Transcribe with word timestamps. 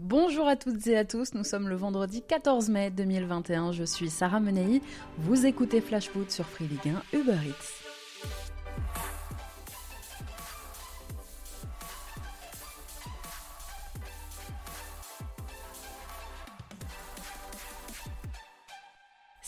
Bonjour 0.00 0.48
à 0.48 0.56
toutes 0.56 0.84
et 0.88 0.96
à 0.96 1.04
tous, 1.04 1.34
nous 1.34 1.44
sommes 1.44 1.68
le 1.68 1.76
vendredi 1.76 2.20
14 2.20 2.68
mai 2.68 2.90
2021, 2.90 3.70
je 3.70 3.84
suis 3.84 4.10
Sarah 4.10 4.40
Menei, 4.40 4.82
vous 5.18 5.46
écoutez 5.46 5.80
Flash 5.80 6.08
Foot 6.08 6.32
sur 6.32 6.46
Free 6.46 6.66
Ligue 6.66 6.92
1 7.12 7.16
Uber 7.16 7.38
Eats. 7.46 7.83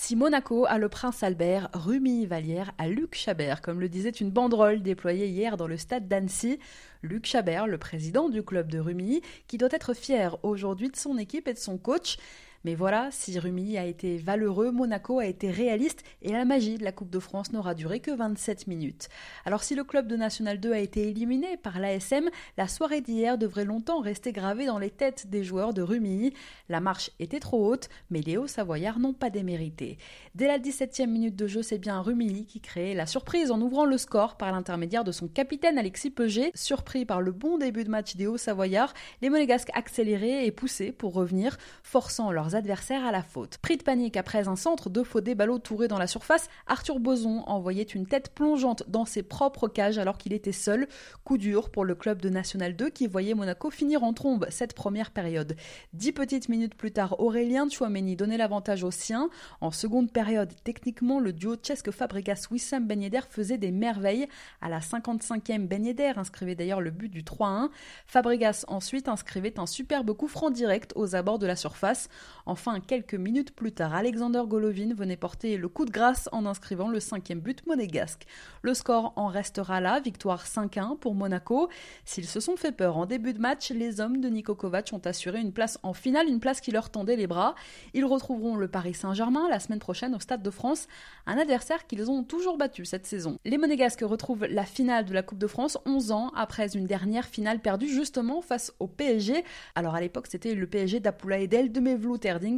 Si 0.06 0.14
Monaco 0.14 0.66
a 0.66 0.78
le 0.78 0.88
prince 0.88 1.24
Albert, 1.24 1.68
Rumi 1.72 2.26
Vallière 2.26 2.70
a 2.78 2.86
Luc 2.86 3.16
Chabert, 3.16 3.60
comme 3.60 3.80
le 3.80 3.88
disait 3.88 4.10
une 4.10 4.30
banderole 4.30 4.80
déployée 4.80 5.26
hier 5.26 5.56
dans 5.56 5.66
le 5.66 5.76
stade 5.76 6.06
d'Annecy. 6.06 6.60
Luc 7.02 7.26
Chabert, 7.26 7.66
le 7.66 7.76
président 7.76 8.28
du 8.28 8.44
club 8.44 8.70
de 8.70 8.78
Rumi, 8.78 9.20
qui 9.48 9.58
doit 9.58 9.68
être 9.72 9.94
fier 9.94 10.36
aujourd'hui 10.44 10.90
de 10.90 10.96
son 10.96 11.18
équipe 11.18 11.48
et 11.48 11.54
de 11.54 11.58
son 11.58 11.76
coach. 11.76 12.18
Mais 12.66 12.74
voilà, 12.74 13.10
si 13.12 13.38
Rumi 13.38 13.78
a 13.78 13.84
été 13.84 14.16
valeureux, 14.16 14.72
Monaco 14.72 15.20
a 15.20 15.26
été 15.26 15.52
réaliste 15.52 16.02
et 16.20 16.32
la 16.32 16.44
magie 16.44 16.78
de 16.78 16.82
la 16.82 16.90
Coupe 16.90 17.10
de 17.10 17.20
France 17.20 17.52
n'aura 17.52 17.74
duré 17.74 18.00
que 18.00 18.10
27 18.10 18.66
minutes. 18.66 19.08
Alors 19.44 19.62
si 19.62 19.76
le 19.76 19.84
club 19.84 20.08
de 20.08 20.16
National 20.16 20.58
2 20.58 20.72
a 20.72 20.80
été 20.80 21.08
éliminé 21.08 21.56
par 21.58 21.78
l'ASM, 21.78 22.28
la 22.58 22.66
soirée 22.66 23.02
d'hier 23.02 23.38
devrait 23.38 23.64
longtemps 23.64 24.00
rester 24.00 24.32
gravée 24.32 24.66
dans 24.66 24.80
les 24.80 24.90
têtes 24.90 25.30
des 25.30 25.44
joueurs 25.44 25.74
de 25.74 25.82
Rumi. 25.82 26.32
La 26.68 26.80
marche 26.80 27.12
était 27.20 27.38
trop 27.38 27.70
haute, 27.70 27.88
mais 28.10 28.20
les 28.20 28.36
Hauts-Savoyards 28.36 28.98
n'ont 28.98 29.14
pas 29.14 29.30
démérité. 29.30 29.96
Dès 30.34 30.48
la 30.48 30.58
17e 30.58 31.06
minute 31.06 31.36
de 31.36 31.46
jeu, 31.46 31.62
c'est 31.62 31.78
bien 31.78 32.00
Rumi 32.00 32.46
qui 32.46 32.60
crée 32.60 32.94
la 32.94 33.06
surprise 33.06 33.52
en 33.52 33.60
ouvrant 33.60 33.84
le 33.84 33.96
score 33.96 34.36
par 34.36 34.50
l'intermédiaire 34.50 35.04
de 35.04 35.12
son 35.12 35.28
capitaine 35.28 35.78
Alexis 35.78 36.10
Peget. 36.10 36.50
Surpris 36.56 37.04
par 37.04 37.20
le 37.20 37.30
bon 37.30 37.58
début 37.58 37.84
de 37.84 37.90
match 37.90 38.16
des 38.16 38.26
Hauts-Savoyards, 38.26 38.92
les 39.22 39.30
Monégasques 39.30 39.70
accéléraient 39.72 40.46
et 40.46 40.50
poussaient 40.50 40.90
pour 40.90 41.14
revenir, 41.14 41.58
forçant 41.84 42.32
leurs 42.32 42.55
adversaire 42.56 43.04
à 43.04 43.12
la 43.12 43.22
faute. 43.22 43.58
Pris 43.58 43.76
de 43.76 43.82
panique 43.84 44.16
après 44.16 44.48
un 44.48 44.56
centre, 44.56 44.90
deux 44.90 45.04
faux 45.04 45.20
déballot 45.20 45.58
tourés 45.58 45.86
dans 45.86 45.98
la 45.98 46.06
surface, 46.08 46.48
Arthur 46.66 46.98
Boson 46.98 47.44
envoyait 47.46 47.84
une 47.84 48.06
tête 48.06 48.34
plongeante 48.34 48.82
dans 48.88 49.04
ses 49.04 49.22
propres 49.22 49.68
cages 49.68 49.98
alors 49.98 50.18
qu'il 50.18 50.32
était 50.32 50.52
seul. 50.52 50.88
Coup 51.24 51.38
dur 51.38 51.70
pour 51.70 51.84
le 51.84 51.94
club 51.94 52.20
de 52.20 52.28
National 52.28 52.74
2 52.74 52.90
qui 52.90 53.06
voyait 53.06 53.34
Monaco 53.34 53.70
finir 53.70 54.02
en 54.02 54.12
trombe 54.12 54.46
cette 54.50 54.74
première 54.74 55.10
période. 55.10 55.56
Dix 55.92 56.12
petites 56.12 56.48
minutes 56.48 56.74
plus 56.74 56.92
tard, 56.92 57.20
Aurélien 57.20 57.68
Chouameni 57.68 58.16
donnait 58.16 58.38
l'avantage 58.38 58.82
aux 58.82 58.90
siens. 58.90 59.30
En 59.60 59.70
seconde 59.70 60.10
période, 60.10 60.52
techniquement, 60.64 61.20
le 61.20 61.32
duo 61.32 61.56
Cesque 61.62 61.90
Fabregas-Wissam 61.90 62.86
Ben 62.86 63.08
faisait 63.30 63.58
des 63.58 63.70
merveilles. 63.70 64.26
À 64.60 64.68
la 64.68 64.80
55e, 64.80 65.66
Ben 65.66 65.86
inscrivait 66.16 66.54
d'ailleurs 66.54 66.80
le 66.80 66.90
but 66.90 67.08
du 67.08 67.22
3-1. 67.22 67.68
Fabregas 68.06 68.64
ensuite 68.68 69.08
inscrivait 69.08 69.58
un 69.58 69.66
superbe 69.66 70.12
coup 70.12 70.28
franc 70.28 70.50
direct 70.50 70.92
aux 70.96 71.14
abords 71.14 71.38
de 71.38 71.46
la 71.46 71.56
surface. 71.56 72.08
Enfin, 72.46 72.78
quelques 72.78 73.14
minutes 73.14 73.50
plus 73.50 73.72
tard, 73.72 73.94
Alexander 73.94 74.42
Golovin 74.46 74.94
venait 74.94 75.16
porter 75.16 75.56
le 75.56 75.68
coup 75.68 75.84
de 75.84 75.90
grâce 75.90 76.28
en 76.30 76.46
inscrivant 76.46 76.88
le 76.88 77.00
cinquième 77.00 77.40
but 77.40 77.66
monégasque. 77.66 78.24
Le 78.62 78.72
score 78.72 79.12
en 79.16 79.26
restera 79.26 79.80
là, 79.80 79.98
victoire 79.98 80.46
5-1 80.46 80.96
pour 80.96 81.16
Monaco. 81.16 81.68
S'ils 82.04 82.26
se 82.26 82.38
sont 82.38 82.56
fait 82.56 82.70
peur 82.70 82.98
en 82.98 83.06
début 83.06 83.32
de 83.32 83.40
match, 83.40 83.70
les 83.70 84.00
hommes 84.00 84.20
de 84.20 84.28
Niko 84.28 84.54
Kovac 84.54 84.90
ont 84.92 85.00
assuré 85.04 85.40
une 85.40 85.52
place 85.52 85.80
en 85.82 85.92
finale, 85.92 86.28
une 86.28 86.38
place 86.38 86.60
qui 86.60 86.70
leur 86.70 86.90
tendait 86.90 87.16
les 87.16 87.26
bras. 87.26 87.56
Ils 87.94 88.04
retrouveront 88.04 88.54
le 88.54 88.68
Paris 88.68 88.94
Saint-Germain 88.94 89.48
la 89.50 89.58
semaine 89.58 89.80
prochaine 89.80 90.14
au 90.14 90.20
Stade 90.20 90.42
de 90.42 90.50
France, 90.50 90.86
un 91.26 91.38
adversaire 91.38 91.86
qu'ils 91.88 92.10
ont 92.10 92.22
toujours 92.22 92.58
battu 92.58 92.84
cette 92.84 93.06
saison. 93.06 93.38
Les 93.44 93.58
monégasques 93.58 94.04
retrouvent 94.04 94.46
la 94.46 94.64
finale 94.64 95.04
de 95.04 95.14
la 95.14 95.22
Coupe 95.24 95.38
de 95.38 95.48
France 95.48 95.78
11 95.84 96.12
ans 96.12 96.30
après 96.36 96.76
une 96.76 96.86
dernière 96.86 97.26
finale 97.26 97.58
perdue 97.58 97.88
justement 97.88 98.40
face 98.40 98.72
au 98.78 98.86
PSG. 98.86 99.44
Alors 99.74 99.96
à 99.96 100.00
l'époque, 100.00 100.28
c'était 100.28 100.54
le 100.54 100.66
PSG 100.68 101.00
d'Apoula 101.00 101.40
Edel, 101.40 101.72
de 101.72 101.80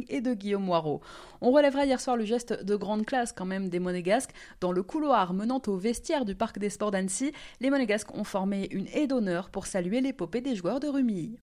et 0.09 0.21
de 0.21 0.33
Guillaume 0.33 0.63
Moirot. 0.63 1.01
On 1.41 1.51
relèvera 1.51 1.85
hier 1.85 1.99
soir 1.99 2.17
le 2.17 2.25
geste 2.25 2.63
de 2.63 2.75
grande 2.75 3.05
classe 3.05 3.31
quand 3.31 3.45
même 3.45 3.69
des 3.69 3.79
Monégasques. 3.79 4.31
Dans 4.59 4.71
le 4.71 4.83
couloir 4.83 5.33
menant 5.33 5.61
au 5.67 5.77
vestiaire 5.77 6.25
du 6.25 6.35
Parc 6.35 6.59
des 6.59 6.69
Sports 6.69 6.91
d'Annecy, 6.91 7.31
les 7.61 7.69
Monégasques 7.69 8.13
ont 8.15 8.23
formé 8.23 8.67
une 8.71 8.87
haie 8.93 9.07
d'honneur 9.07 9.49
pour 9.49 9.65
saluer 9.65 10.01
l'épopée 10.01 10.41
des 10.41 10.55
joueurs 10.55 10.79
de 10.79 10.87
Rumilly. 10.87 11.39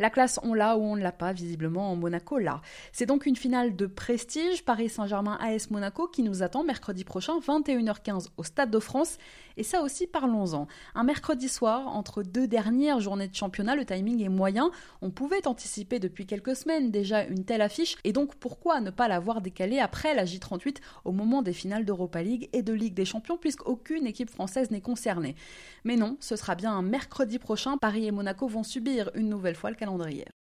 La 0.00 0.08
classe, 0.08 0.40
on 0.42 0.54
l'a 0.54 0.78
ou 0.78 0.82
on 0.82 0.96
ne 0.96 1.02
l'a 1.02 1.12
pas, 1.12 1.34
visiblement 1.34 1.92
en 1.92 1.94
Monaco, 1.94 2.38
là. 2.38 2.62
C'est 2.90 3.04
donc 3.04 3.26
une 3.26 3.36
finale 3.36 3.76
de 3.76 3.84
prestige, 3.84 4.64
Paris 4.64 4.88
Saint-Germain 4.88 5.36
AS 5.42 5.68
Monaco, 5.70 6.06
qui 6.06 6.22
nous 6.22 6.42
attend 6.42 6.64
mercredi 6.64 7.04
prochain, 7.04 7.38
21h15 7.38 8.28
au 8.38 8.42
Stade 8.42 8.70
de 8.70 8.78
France. 8.78 9.18
Et 9.58 9.62
ça 9.62 9.82
aussi, 9.82 10.06
parlons-en. 10.06 10.68
Un 10.94 11.04
mercredi 11.04 11.50
soir, 11.50 11.86
entre 11.88 12.22
deux 12.22 12.48
dernières 12.48 13.00
journées 13.00 13.28
de 13.28 13.34
championnat, 13.34 13.76
le 13.76 13.84
timing 13.84 14.24
est 14.24 14.30
moyen. 14.30 14.70
On 15.02 15.10
pouvait 15.10 15.46
anticiper 15.46 15.98
depuis 15.98 16.24
quelques 16.24 16.56
semaines 16.56 16.90
déjà 16.90 17.24
une 17.24 17.44
telle 17.44 17.60
affiche, 17.60 17.98
et 18.02 18.14
donc 18.14 18.36
pourquoi 18.36 18.80
ne 18.80 18.88
pas 18.88 19.06
l'avoir 19.06 19.42
décalée 19.42 19.80
après 19.80 20.14
la 20.14 20.24
J38 20.24 20.76
au 21.04 21.12
moment 21.12 21.42
des 21.42 21.52
finales 21.52 21.84
d'Europa 21.84 22.22
League 22.22 22.48
et 22.54 22.62
de 22.62 22.72
Ligue 22.72 22.94
des 22.94 23.04
Champions, 23.04 23.36
puisqu'aucune 23.36 24.06
équipe 24.06 24.30
française 24.30 24.70
n'est 24.70 24.80
concernée. 24.80 25.36
Mais 25.84 25.96
non, 25.96 26.16
ce 26.20 26.36
sera 26.36 26.54
bien 26.54 26.72
un 26.72 26.80
mercredi 26.80 27.38
prochain. 27.38 27.76
Paris 27.76 28.06
et 28.06 28.12
Monaco 28.12 28.46
vont 28.48 28.62
subir 28.62 29.10
une 29.14 29.28
nouvelle 29.28 29.56
fois 29.56 29.68
le 29.68 29.76
calendrier 29.76 29.89
calendrier. 29.90 30.39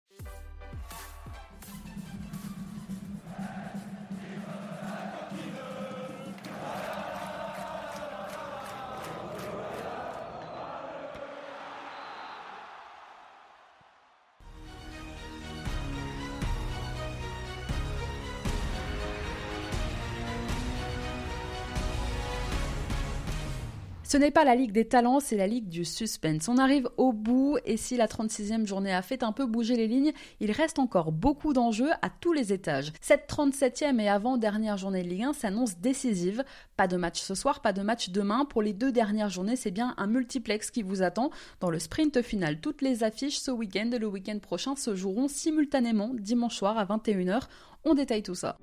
Ce 24.13 24.19
n'est 24.19 24.31
pas 24.31 24.45
la 24.45 24.55
Ligue 24.55 24.73
des 24.73 24.85
talents, 24.85 25.21
c'est 25.21 25.39
la 25.39 25.47
Ligue 25.47 25.71
du 25.71 25.87
suspense. 25.87 26.47
On 26.47 26.59
arrive 26.59 26.87
au 26.99 27.15
bout 27.15 27.57
et 27.65 27.79
si 27.79 27.97
la 27.97 28.07
36e 28.07 28.67
journée 28.67 28.93
a 28.93 29.01
fait 29.01 29.23
un 29.23 29.33
peu 29.33 29.47
bouger 29.47 29.75
les 29.75 29.89
lignes, 29.89 30.13
il 30.39 30.53
reste 30.53 30.79
encore 30.79 31.13
beaucoup 31.13 31.55
d'enjeux 31.55 31.89
à 32.03 32.11
tous 32.11 32.35
les 32.35 32.53
étages. 32.53 32.93
Cette 33.01 33.27
37e 33.27 33.99
et 33.99 34.11
avant-dernière 34.11 34.77
journée 34.77 35.03
de 35.03 35.09
Ligue 35.09 35.23
1 35.23 35.33
s'annonce 35.33 35.79
décisive. 35.79 36.45
Pas 36.77 36.89
de 36.89 36.99
match 36.99 37.23
ce 37.23 37.35
soir, 37.35 37.63
pas 37.63 37.73
de 37.73 37.81
match 37.81 38.11
demain. 38.11 38.45
Pour 38.45 38.61
les 38.61 38.75
deux 38.75 38.93
dernières 38.93 39.31
journées, 39.31 39.57
c'est 39.57 39.71
bien 39.71 39.95
un 39.97 40.09
multiplex 40.09 40.71
qui 40.71 40.83
vous 40.83 41.01
attend. 41.01 41.31
Dans 41.61 41.71
le 41.71 41.79
sprint 41.79 42.21
final, 42.21 42.61
toutes 42.61 42.83
les 42.83 43.05
affiches 43.05 43.39
ce 43.39 43.51
week-end 43.51 43.93
et 43.95 43.99
le 43.99 44.09
week-end 44.09 44.39
prochain 44.41 44.77
se 44.77 44.95
joueront 44.95 45.29
simultanément 45.29 46.11
dimanche 46.13 46.57
soir 46.57 46.77
à 46.77 46.85
21h. 46.85 47.45
On 47.87 47.95
détaille 47.95 48.23
tout 48.23 48.35
ça. 48.35 48.59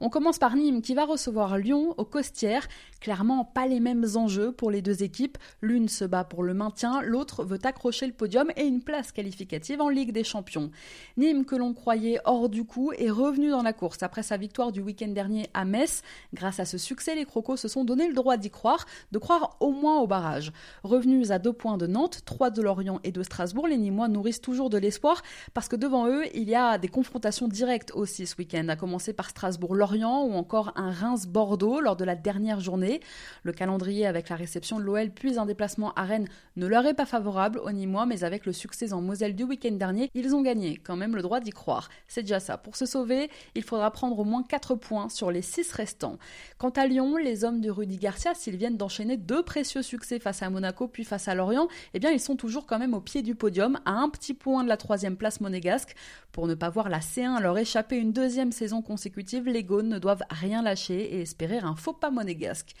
On 0.00 0.10
commence 0.10 0.38
par 0.38 0.54
Nîmes 0.54 0.80
qui 0.80 0.94
va 0.94 1.04
recevoir 1.04 1.58
Lyon 1.58 1.92
au 1.96 2.04
Costières. 2.04 2.68
Clairement, 3.00 3.44
pas 3.44 3.66
les 3.66 3.80
mêmes 3.80 4.06
enjeux 4.14 4.52
pour 4.52 4.70
les 4.70 4.80
deux 4.80 5.02
équipes. 5.02 5.38
L'une 5.60 5.88
se 5.88 6.04
bat 6.04 6.22
pour 6.22 6.44
le 6.44 6.54
maintien, 6.54 7.02
l'autre 7.02 7.42
veut 7.42 7.58
accrocher 7.64 8.06
le 8.06 8.12
podium 8.12 8.48
et 8.56 8.64
une 8.64 8.80
place 8.80 9.10
qualificative 9.10 9.80
en 9.80 9.88
Ligue 9.88 10.12
des 10.12 10.22
Champions. 10.22 10.70
Nîmes, 11.16 11.44
que 11.44 11.56
l'on 11.56 11.74
croyait 11.74 12.20
hors 12.26 12.48
du 12.48 12.64
coup, 12.64 12.92
est 12.92 13.10
revenu 13.10 13.50
dans 13.50 13.62
la 13.62 13.72
course 13.72 14.04
après 14.04 14.22
sa 14.22 14.36
victoire 14.36 14.70
du 14.70 14.80
week-end 14.80 15.08
dernier 15.08 15.50
à 15.52 15.64
Metz. 15.64 16.02
Grâce 16.32 16.60
à 16.60 16.64
ce 16.64 16.78
succès, 16.78 17.16
les 17.16 17.24
Crocos 17.24 17.56
se 17.56 17.66
sont 17.66 17.84
donné 17.84 18.06
le 18.06 18.14
droit 18.14 18.36
d'y 18.36 18.50
croire, 18.50 18.86
de 19.10 19.18
croire 19.18 19.56
au 19.58 19.72
moins 19.72 19.98
au 19.98 20.06
barrage. 20.06 20.52
Revenus 20.84 21.32
à 21.32 21.40
deux 21.40 21.52
points 21.52 21.76
de 21.76 21.88
Nantes, 21.88 22.20
trois 22.24 22.50
de 22.50 22.62
Lorient 22.62 23.00
et 23.02 23.10
de 23.10 23.24
Strasbourg, 23.24 23.66
les 23.66 23.76
Nîmois 23.76 24.06
nourrissent 24.06 24.40
toujours 24.40 24.70
de 24.70 24.78
l'espoir 24.78 25.22
parce 25.54 25.66
que 25.66 25.74
devant 25.74 26.06
eux, 26.06 26.22
il 26.34 26.48
y 26.48 26.54
a 26.54 26.78
des 26.78 26.88
confrontations 26.88 27.48
directes 27.48 27.90
aussi 27.96 28.28
ce 28.28 28.36
week-end, 28.36 28.68
à 28.68 28.76
commencer 28.76 29.12
par 29.12 29.30
Strasbourg 29.30 29.74
ou 29.94 30.34
encore 30.34 30.72
un 30.76 30.90
Reims-Bordeaux 30.90 31.80
lors 31.80 31.96
de 31.96 32.04
la 32.04 32.14
dernière 32.14 32.60
journée. 32.60 33.00
Le 33.42 33.52
calendrier 33.52 34.06
avec 34.06 34.28
la 34.28 34.36
réception 34.36 34.78
de 34.78 34.84
l'OL 34.84 35.10
puis 35.10 35.38
un 35.38 35.46
déplacement 35.46 35.92
à 35.94 36.04
Rennes 36.04 36.28
ne 36.56 36.66
leur 36.66 36.86
est 36.86 36.94
pas 36.94 37.06
favorable 37.06 37.60
au 37.60 37.70
Nîmois, 37.70 38.06
mais 38.06 38.24
avec 38.24 38.46
le 38.46 38.52
succès 38.52 38.92
en 38.92 39.00
Moselle 39.00 39.34
du 39.34 39.44
week-end 39.44 39.72
dernier, 39.72 40.10
ils 40.14 40.34
ont 40.34 40.42
gagné 40.42 40.76
quand 40.76 40.96
même 40.96 41.16
le 41.16 41.22
droit 41.22 41.40
d'y 41.40 41.50
croire. 41.50 41.88
C'est 42.06 42.22
déjà 42.22 42.40
ça. 42.40 42.58
Pour 42.58 42.76
se 42.76 42.86
sauver, 42.86 43.30
il 43.54 43.62
faudra 43.62 43.90
prendre 43.90 44.18
au 44.18 44.24
moins 44.24 44.42
4 44.42 44.74
points 44.74 45.08
sur 45.08 45.30
les 45.30 45.42
6 45.42 45.72
restants. 45.72 46.18
Quant 46.58 46.70
à 46.70 46.86
Lyon, 46.86 47.16
les 47.16 47.44
hommes 47.44 47.60
de 47.60 47.70
Rudy 47.70 47.96
Garcia, 47.96 48.34
s'ils 48.34 48.56
viennent 48.56 48.76
d'enchaîner 48.76 49.16
deux 49.16 49.42
précieux 49.42 49.82
succès 49.82 50.18
face 50.18 50.42
à 50.42 50.50
Monaco 50.50 50.88
puis 50.88 51.04
face 51.04 51.28
à 51.28 51.34
Lorient, 51.34 51.68
eh 51.94 51.98
bien 51.98 52.10
ils 52.10 52.20
sont 52.20 52.36
toujours 52.36 52.66
quand 52.66 52.78
même 52.78 52.94
au 52.94 53.00
pied 53.00 53.22
du 53.22 53.34
podium, 53.34 53.78
à 53.84 53.92
un 53.92 54.08
petit 54.08 54.34
point 54.34 54.64
de 54.64 54.68
la 54.68 54.76
troisième 54.76 55.16
place 55.16 55.40
monégasque. 55.40 55.94
Pour 56.32 56.46
ne 56.46 56.54
pas 56.54 56.70
voir 56.70 56.88
la 56.88 57.00
C1 57.00 57.40
leur 57.40 57.56
échapper 57.58 57.96
une 57.96 58.12
deuxième 58.12 58.52
saison 58.52 58.82
consécutive, 58.82 59.46
les 59.46 59.64
ne 59.86 59.98
doivent 59.98 60.24
rien 60.30 60.62
lâcher 60.62 61.14
et 61.14 61.20
espérer 61.20 61.58
un 61.58 61.76
faux 61.76 61.92
pas 61.92 62.10
monégasque. 62.10 62.74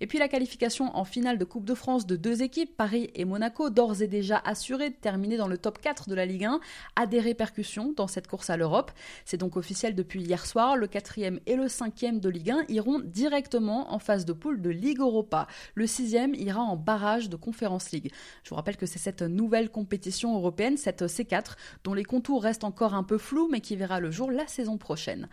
Et 0.00 0.06
puis 0.06 0.18
la 0.18 0.28
qualification 0.28 0.94
en 0.96 1.04
finale 1.04 1.38
de 1.38 1.44
Coupe 1.44 1.64
de 1.64 1.74
France 1.74 2.06
de 2.06 2.16
deux 2.16 2.42
équipes, 2.42 2.76
Paris 2.76 3.10
et 3.14 3.24
Monaco, 3.24 3.70
d'ores 3.70 4.02
et 4.02 4.06
déjà 4.06 4.40
assurées 4.44 4.90
de 4.90 4.94
terminer 4.94 5.36
dans 5.36 5.48
le 5.48 5.58
top 5.58 5.80
4 5.80 6.08
de 6.08 6.14
la 6.14 6.26
Ligue 6.26 6.44
1, 6.44 6.60
a 6.96 7.06
des 7.06 7.20
répercussions 7.20 7.92
dans 7.96 8.06
cette 8.06 8.28
course 8.28 8.50
à 8.50 8.56
l'Europe. 8.56 8.92
C'est 9.24 9.36
donc 9.36 9.56
officiel 9.56 9.94
depuis 9.94 10.22
hier 10.22 10.46
soir, 10.46 10.76
le 10.76 10.86
quatrième 10.86 11.40
et 11.46 11.56
le 11.56 11.68
cinquième 11.68 12.20
de 12.20 12.28
Ligue 12.28 12.50
1 12.50 12.64
iront 12.68 13.00
directement 13.00 13.92
en 13.92 13.98
phase 13.98 14.24
de 14.24 14.32
poule 14.32 14.60
de 14.60 14.70
Ligue 14.70 15.00
Europa. 15.00 15.46
Le 15.74 15.86
sixième 15.86 16.34
ira 16.34 16.60
en 16.60 16.76
barrage 16.76 17.28
de 17.28 17.36
Conference 17.36 17.90
League. 17.92 18.12
Je 18.42 18.50
vous 18.50 18.56
rappelle 18.56 18.76
que 18.76 18.86
c'est 18.86 18.98
cette 18.98 19.22
nouvelle 19.22 19.70
compétition 19.70 20.34
européenne, 20.34 20.76
cette 20.76 21.02
C4, 21.02 21.56
dont 21.84 21.94
les 21.94 22.04
contours 22.04 22.42
restent 22.42 22.64
encore 22.64 22.94
un 22.94 23.02
peu 23.02 23.18
flous, 23.18 23.48
mais 23.50 23.60
qui 23.60 23.76
verra 23.76 24.00
le 24.00 24.10
jour 24.10 24.30
la 24.30 24.46
saison 24.46 24.78
prochaine. 24.78 25.28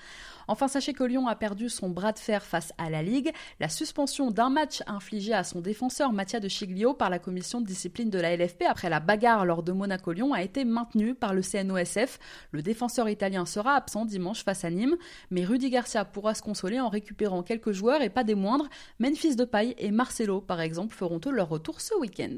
Enfin, 0.48 0.68
sachez 0.68 0.94
que 0.94 1.04
Lyon 1.12 1.28
a 1.28 1.36
perdu 1.36 1.68
son 1.68 1.90
bras 1.90 2.14
de 2.14 2.20
fer 2.20 2.44
face 2.44 2.74
à 2.78 2.90
la 2.90 3.04
Ligue. 3.04 3.32
La 3.60 3.68
suspension 3.68 4.32
d'un 4.32 4.50
match 4.50 4.82
infligé 4.88 5.34
à 5.34 5.44
son 5.44 5.60
défenseur 5.60 6.14
Mattia 6.14 6.40
de 6.40 6.48
Chiglio 6.48 6.94
par 6.94 7.10
la 7.10 7.20
commission 7.20 7.60
de 7.60 7.66
discipline 7.66 8.10
de 8.10 8.20
la 8.20 8.36
LFP 8.36 8.64
après 8.68 8.90
la 8.90 9.02
bagarre 9.02 9.46
lors 9.46 9.62
de 9.62 9.74
Monaco-Lyon 9.74 10.34
a 10.34 10.42
été 10.42 10.64
maintenue 10.64 11.14
par 11.14 11.34
le 11.34 11.42
CNOSF. 11.42 12.18
Le 12.52 12.62
défenseur 12.62 13.10
italien 13.10 13.46
sera 13.46 13.76
absent 13.76 14.06
dimanche 14.06 14.44
face 14.44 14.64
à 14.64 14.70
Nîmes, 14.70 14.96
mais 15.30 15.44
Rudy 15.44 15.70
Garcia 15.70 16.06
pourra 16.06 16.34
se 16.34 16.42
consoler 16.42 16.80
en 16.80 16.88
récupérant 16.90 17.44
quelques 17.44 17.74
joueurs 17.74 18.02
et 18.02 18.10
pas 18.10 18.24
des 18.24 18.36
moindres. 18.36 18.70
Memphis 19.00 19.36
Depay 19.36 19.76
et 19.78 19.92
Marcelo, 19.92 20.40
par 20.40 20.62
exemple, 20.62 20.96
feront 20.96 21.20
eux 21.26 21.32
leur 21.32 21.50
retour 21.50 21.82
ce 21.82 21.94
week-end. 22.00 22.38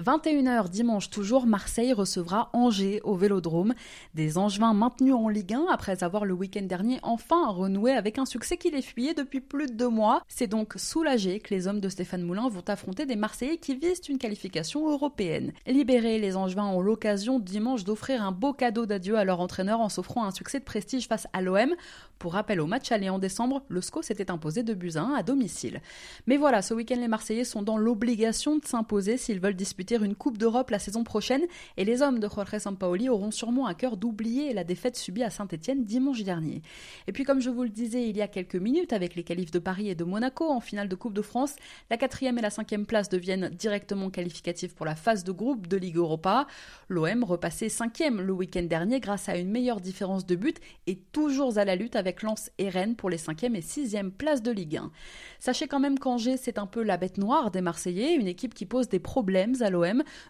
21h 0.00 0.70
dimanche 0.70 1.10
toujours, 1.10 1.44
Marseille 1.44 1.92
recevra 1.92 2.48
Angers 2.54 3.02
au 3.04 3.14
Vélodrome. 3.14 3.74
Des 4.14 4.38
Angevins 4.38 4.72
maintenus 4.72 5.12
en 5.12 5.28
Ligue 5.28 5.52
1 5.52 5.66
après 5.70 6.02
avoir 6.02 6.24
le 6.24 6.32
week-end 6.32 6.62
dernier 6.62 6.98
enfin 7.02 7.50
renoué 7.50 7.92
avec 7.92 8.16
un 8.16 8.24
succès 8.24 8.56
qui 8.56 8.70
les 8.70 8.80
fuyait 8.80 9.12
depuis 9.12 9.42
plus 9.42 9.66
de 9.66 9.74
deux 9.74 9.90
mois. 9.90 10.22
C'est 10.28 10.46
donc 10.46 10.74
soulagé 10.76 11.40
que 11.40 11.54
les 11.54 11.66
hommes 11.66 11.80
de 11.80 11.90
Stéphane 11.90 12.22
Moulin 12.22 12.48
vont 12.48 12.64
affronter 12.68 13.04
des 13.04 13.16
Marseillais 13.16 13.58
qui 13.58 13.74
visent 13.74 14.00
une 14.08 14.16
qualification 14.16 14.90
européenne. 14.90 15.52
Libérés, 15.66 16.18
les 16.18 16.36
Angevins 16.36 16.68
ont 16.68 16.80
l'occasion 16.80 17.38
dimanche 17.38 17.84
d'offrir 17.84 18.22
un 18.22 18.32
beau 18.32 18.54
cadeau 18.54 18.86
d'adieu 18.86 19.18
à 19.18 19.24
leur 19.24 19.40
entraîneur 19.40 19.80
en 19.80 19.90
s'offrant 19.90 20.24
un 20.24 20.30
succès 20.30 20.58
de 20.58 20.64
prestige 20.64 21.06
face 21.06 21.26
à 21.34 21.42
l'OM. 21.42 21.74
Pour 22.18 22.32
rappel 22.32 22.60
au 22.60 22.66
match 22.66 22.92
aller 22.92 23.10
en 23.10 23.18
décembre, 23.18 23.62
le 23.68 23.82
SCO 23.82 24.00
s'était 24.00 24.30
imposé 24.30 24.62
de 24.62 24.72
buts 24.72 24.92
1 24.96 25.12
à 25.12 25.22
domicile. 25.22 25.82
Mais 26.26 26.38
voilà, 26.38 26.62
ce 26.62 26.72
week-end 26.72 26.96
les 26.98 27.08
Marseillais 27.08 27.44
sont 27.44 27.62
dans 27.62 27.76
l'obligation 27.76 28.56
de 28.56 28.64
s'imposer 28.64 29.18
s'ils 29.18 29.40
veulent 29.40 29.54
disputer 29.54 29.81
une 29.90 30.14
Coupe 30.14 30.38
d'Europe 30.38 30.70
la 30.70 30.78
saison 30.78 31.04
prochaine 31.04 31.42
et 31.76 31.84
les 31.84 32.02
hommes 32.02 32.20
de 32.20 32.28
Jorge 32.28 32.58
Sampaoli 32.58 33.08
auront 33.08 33.30
sûrement 33.30 33.66
à 33.66 33.74
cœur 33.74 33.96
d'oublier 33.96 34.52
la 34.52 34.64
défaite 34.64 34.96
subie 34.96 35.22
à 35.22 35.30
Saint-Etienne 35.30 35.84
dimanche 35.84 36.22
dernier. 36.22 36.62
Et 37.06 37.12
puis 37.12 37.24
comme 37.24 37.40
je 37.40 37.50
vous 37.50 37.64
le 37.64 37.68
disais 37.68 38.08
il 38.08 38.16
y 38.16 38.22
a 38.22 38.28
quelques 38.28 38.56
minutes 38.56 38.92
avec 38.92 39.14
les 39.14 39.24
qualifs 39.24 39.50
de 39.50 39.58
Paris 39.58 39.88
et 39.88 39.94
de 39.94 40.04
Monaco 40.04 40.48
en 40.48 40.60
finale 40.60 40.88
de 40.88 40.94
Coupe 40.94 41.14
de 41.14 41.22
France, 41.22 41.56
la 41.90 41.96
quatrième 41.96 42.38
et 42.38 42.42
la 42.42 42.50
cinquième 42.50 42.86
place 42.86 43.08
deviennent 43.08 43.48
directement 43.48 44.10
qualificatives 44.10 44.74
pour 44.74 44.86
la 44.86 44.94
phase 44.94 45.24
de 45.24 45.32
groupe 45.32 45.66
de 45.66 45.76
Ligue 45.76 45.96
Europa. 45.96 46.46
L'OM 46.88 47.24
repassait 47.24 47.68
cinquième 47.68 48.20
le 48.20 48.32
week-end 48.32 48.62
dernier 48.62 49.00
grâce 49.00 49.28
à 49.28 49.36
une 49.36 49.50
meilleure 49.50 49.80
différence 49.80 50.26
de 50.26 50.36
but 50.36 50.58
et 50.86 50.96
toujours 50.96 51.58
à 51.58 51.64
la 51.64 51.76
lutte 51.76 51.96
avec 51.96 52.22
Lens 52.22 52.50
et 52.58 52.68
Rennes 52.68 52.96
pour 52.96 53.10
les 53.10 53.18
cinquième 53.18 53.56
et 53.56 53.62
sixième 53.62 54.12
places 54.12 54.42
de 54.42 54.52
Ligue 54.52 54.76
1. 54.76 54.90
Sachez 55.38 55.66
quand 55.66 55.80
même 55.80 55.98
qu'Angers 55.98 56.36
c'est 56.36 56.58
un 56.58 56.66
peu 56.66 56.82
la 56.82 56.96
bête 56.96 57.18
noire 57.18 57.50
des 57.50 57.60
Marseillais, 57.60 58.14
une 58.14 58.28
équipe 58.28 58.54
qui 58.54 58.66
pose 58.66 58.88
des 58.88 59.00
problèmes 59.00 59.54
à 59.60 59.70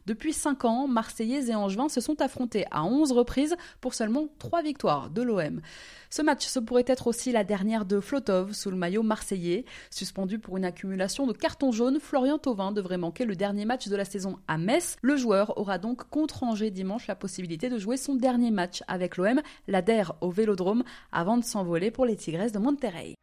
depuis 0.06 0.32
5 0.32 0.64
ans, 0.64 0.88
Marseillais 0.88 1.50
et 1.50 1.54
Angevins 1.54 1.88
se 1.88 2.00
sont 2.00 2.20
affrontés 2.22 2.64
à 2.70 2.84
11 2.84 3.12
reprises 3.12 3.56
pour 3.80 3.94
seulement 3.94 4.28
3 4.38 4.62
victoires 4.62 5.10
de 5.10 5.22
l'OM. 5.22 5.60
Ce 6.10 6.22
match, 6.22 6.46
pourrait 6.60 6.84
être 6.86 7.06
aussi 7.06 7.32
la 7.32 7.44
dernière 7.44 7.84
de 7.84 8.00
Flotov 8.00 8.52
sous 8.52 8.70
le 8.70 8.76
maillot 8.76 9.02
marseillais. 9.02 9.64
Suspendu 9.90 10.38
pour 10.38 10.56
une 10.56 10.64
accumulation 10.64 11.26
de 11.26 11.32
cartons 11.32 11.72
jaunes, 11.72 11.98
Florian 12.00 12.38
Thauvin 12.38 12.72
devrait 12.72 12.98
manquer 12.98 13.24
le 13.24 13.36
dernier 13.36 13.64
match 13.64 13.88
de 13.88 13.96
la 13.96 14.04
saison 14.04 14.38
à 14.48 14.58
Metz. 14.58 14.96
Le 15.02 15.16
joueur 15.16 15.58
aura 15.58 15.78
donc 15.78 16.04
contre 16.10 16.42
Angers 16.44 16.70
dimanche 16.70 17.06
la 17.06 17.14
possibilité 17.14 17.68
de 17.68 17.78
jouer 17.78 17.96
son 17.96 18.14
dernier 18.14 18.50
match 18.50 18.82
avec 18.88 19.16
l'OM, 19.16 19.40
l'ADER 19.68 20.04
au 20.20 20.30
Vélodrome, 20.30 20.84
avant 21.12 21.36
de 21.36 21.44
s'envoler 21.44 21.90
pour 21.90 22.06
les 22.06 22.16
Tigresses 22.16 22.52
de 22.52 22.58
Monterrey. 22.58 23.14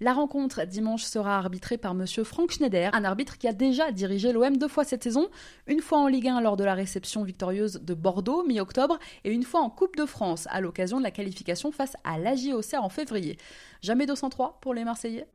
La 0.00 0.12
rencontre 0.12 0.64
dimanche 0.66 1.04
sera 1.04 1.38
arbitrée 1.38 1.78
par 1.78 1.94
monsieur 1.94 2.22
Frank 2.22 2.50
Schneider, 2.50 2.90
un 2.94 3.04
arbitre 3.04 3.38
qui 3.38 3.48
a 3.48 3.52
déjà 3.52 3.92
dirigé 3.92 4.30
l'OM 4.30 4.58
deux 4.58 4.68
fois 4.68 4.84
cette 4.84 5.02
saison, 5.02 5.28
une 5.66 5.80
fois 5.80 5.98
en 5.98 6.06
Ligue 6.06 6.28
1 6.28 6.42
lors 6.42 6.58
de 6.58 6.64
la 6.64 6.74
réception 6.74 7.22
victorieuse 7.22 7.80
de 7.82 7.94
Bordeaux 7.94 8.44
mi-octobre 8.46 8.98
et 9.24 9.32
une 9.32 9.42
fois 9.42 9.60
en 9.60 9.70
Coupe 9.70 9.96
de 9.96 10.04
France 10.04 10.48
à 10.50 10.60
l'occasion 10.60 10.98
de 10.98 11.02
la 11.02 11.10
qualification 11.10 11.72
face 11.72 11.96
à 12.04 12.18
l'AJ 12.18 12.52
Auxerre 12.52 12.84
en 12.84 12.90
février. 12.90 13.38
Jamais 13.80 14.04
203 14.04 14.58
pour 14.60 14.74
les 14.74 14.84
Marseillais? 14.84 15.26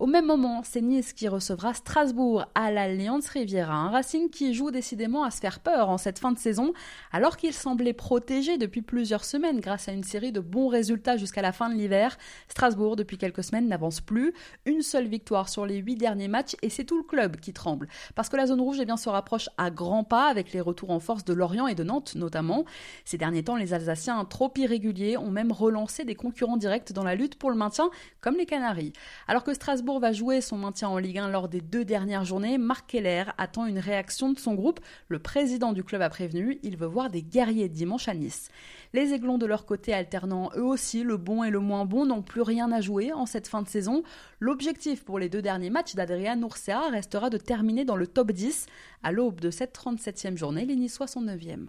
Au 0.00 0.06
même 0.06 0.26
moment, 0.26 0.62
c'est 0.64 0.80
Nice 0.80 1.12
qui 1.12 1.28
recevra 1.28 1.72
Strasbourg 1.72 2.46
à 2.54 2.72
l'Alliance 2.72 3.28
Riviera, 3.28 3.74
un 3.74 3.90
Racing 3.90 4.28
qui 4.28 4.52
joue 4.52 4.72
décidément 4.72 5.22
à 5.22 5.30
se 5.30 5.38
faire 5.38 5.60
peur 5.60 5.88
en 5.88 5.98
cette 5.98 6.18
fin 6.18 6.32
de 6.32 6.38
saison, 6.38 6.72
alors 7.12 7.36
qu'il 7.36 7.52
semblait 7.52 7.92
protégé 7.92 8.58
depuis 8.58 8.82
plusieurs 8.82 9.24
semaines 9.24 9.60
grâce 9.60 9.88
à 9.88 9.92
une 9.92 10.02
série 10.02 10.32
de 10.32 10.40
bons 10.40 10.66
résultats 10.66 11.16
jusqu'à 11.16 11.42
la 11.42 11.52
fin 11.52 11.70
de 11.70 11.74
l'hiver. 11.74 12.18
Strasbourg, 12.48 12.96
depuis 12.96 13.18
quelques 13.18 13.44
semaines, 13.44 13.68
n'avance 13.68 14.00
plus. 14.00 14.34
Une 14.66 14.82
seule 14.82 15.06
victoire 15.06 15.48
sur 15.48 15.64
les 15.64 15.76
huit 15.76 15.96
derniers 15.96 16.28
matchs 16.28 16.56
et 16.62 16.70
c'est 16.70 16.84
tout 16.84 16.96
le 16.96 17.04
club 17.04 17.36
qui 17.36 17.52
tremble. 17.52 17.88
Parce 18.16 18.28
que 18.28 18.36
la 18.36 18.46
zone 18.46 18.60
rouge 18.60 18.78
eh 18.80 18.84
bien, 18.84 18.96
se 18.96 19.08
rapproche 19.08 19.48
à 19.58 19.70
grands 19.70 20.04
pas 20.04 20.28
avec 20.28 20.52
les 20.52 20.60
retours 20.60 20.90
en 20.90 21.00
force 21.00 21.24
de 21.24 21.32
Lorient 21.32 21.68
et 21.68 21.74
de 21.76 21.84
Nantes 21.84 22.14
notamment. 22.16 22.64
Ces 23.04 23.16
derniers 23.16 23.44
temps, 23.44 23.56
les 23.56 23.74
Alsaciens 23.74 24.24
trop 24.24 24.52
irréguliers 24.56 25.16
ont 25.16 25.30
même 25.30 25.52
relancé 25.52 26.04
des 26.04 26.16
concurrents 26.16 26.56
directs 26.56 26.92
dans 26.92 27.04
la 27.04 27.14
lutte 27.14 27.36
pour 27.36 27.50
le 27.50 27.56
maintien, 27.56 27.90
comme 28.20 28.36
les 28.36 28.46
Canaries. 28.46 28.92
Alors 29.28 29.44
que 29.44 29.54
Strasbourg 29.54 29.93
va 29.98 30.12
jouer 30.12 30.40
son 30.40 30.56
maintien 30.56 30.88
en 30.88 30.98
Ligue 30.98 31.18
1 31.18 31.28
lors 31.28 31.48
des 31.48 31.60
deux 31.60 31.84
dernières 31.84 32.24
journées, 32.24 32.58
Marc 32.58 32.90
Keller 32.90 33.24
attend 33.38 33.66
une 33.66 33.78
réaction 33.78 34.32
de 34.32 34.38
son 34.38 34.54
groupe. 34.54 34.80
Le 35.08 35.18
président 35.18 35.72
du 35.72 35.84
club 35.84 36.02
a 36.02 36.08
prévenu, 36.08 36.58
il 36.62 36.76
veut 36.76 36.86
voir 36.86 37.10
des 37.10 37.22
guerriers 37.22 37.68
dimanche 37.68 38.08
à 38.08 38.14
Nice. 38.14 38.50
Les 38.92 39.12
Aiglons 39.12 39.38
de 39.38 39.46
leur 39.46 39.66
côté 39.66 39.92
alternant 39.92 40.50
eux 40.56 40.62
aussi 40.62 41.02
le 41.02 41.16
bon 41.16 41.44
et 41.44 41.50
le 41.50 41.58
moins 41.58 41.84
bon 41.84 42.06
n'ont 42.06 42.22
plus 42.22 42.42
rien 42.42 42.70
à 42.72 42.80
jouer 42.80 43.12
en 43.12 43.26
cette 43.26 43.48
fin 43.48 43.62
de 43.62 43.68
saison. 43.68 44.02
L'objectif 44.40 45.04
pour 45.04 45.18
les 45.18 45.28
deux 45.28 45.42
derniers 45.42 45.70
matchs 45.70 45.94
d'Adrien 45.94 46.40
Oursea 46.42 46.90
restera 46.90 47.30
de 47.30 47.38
terminer 47.38 47.84
dans 47.84 47.96
le 47.96 48.06
top 48.06 48.32
10 48.32 48.66
à 49.02 49.12
l'aube 49.12 49.40
de 49.40 49.50
cette 49.50 49.76
37e 49.76 50.36
journée, 50.36 50.64
les 50.64 50.76
Niçois 50.76 51.06
sont 51.06 51.22
9e. 51.22 51.66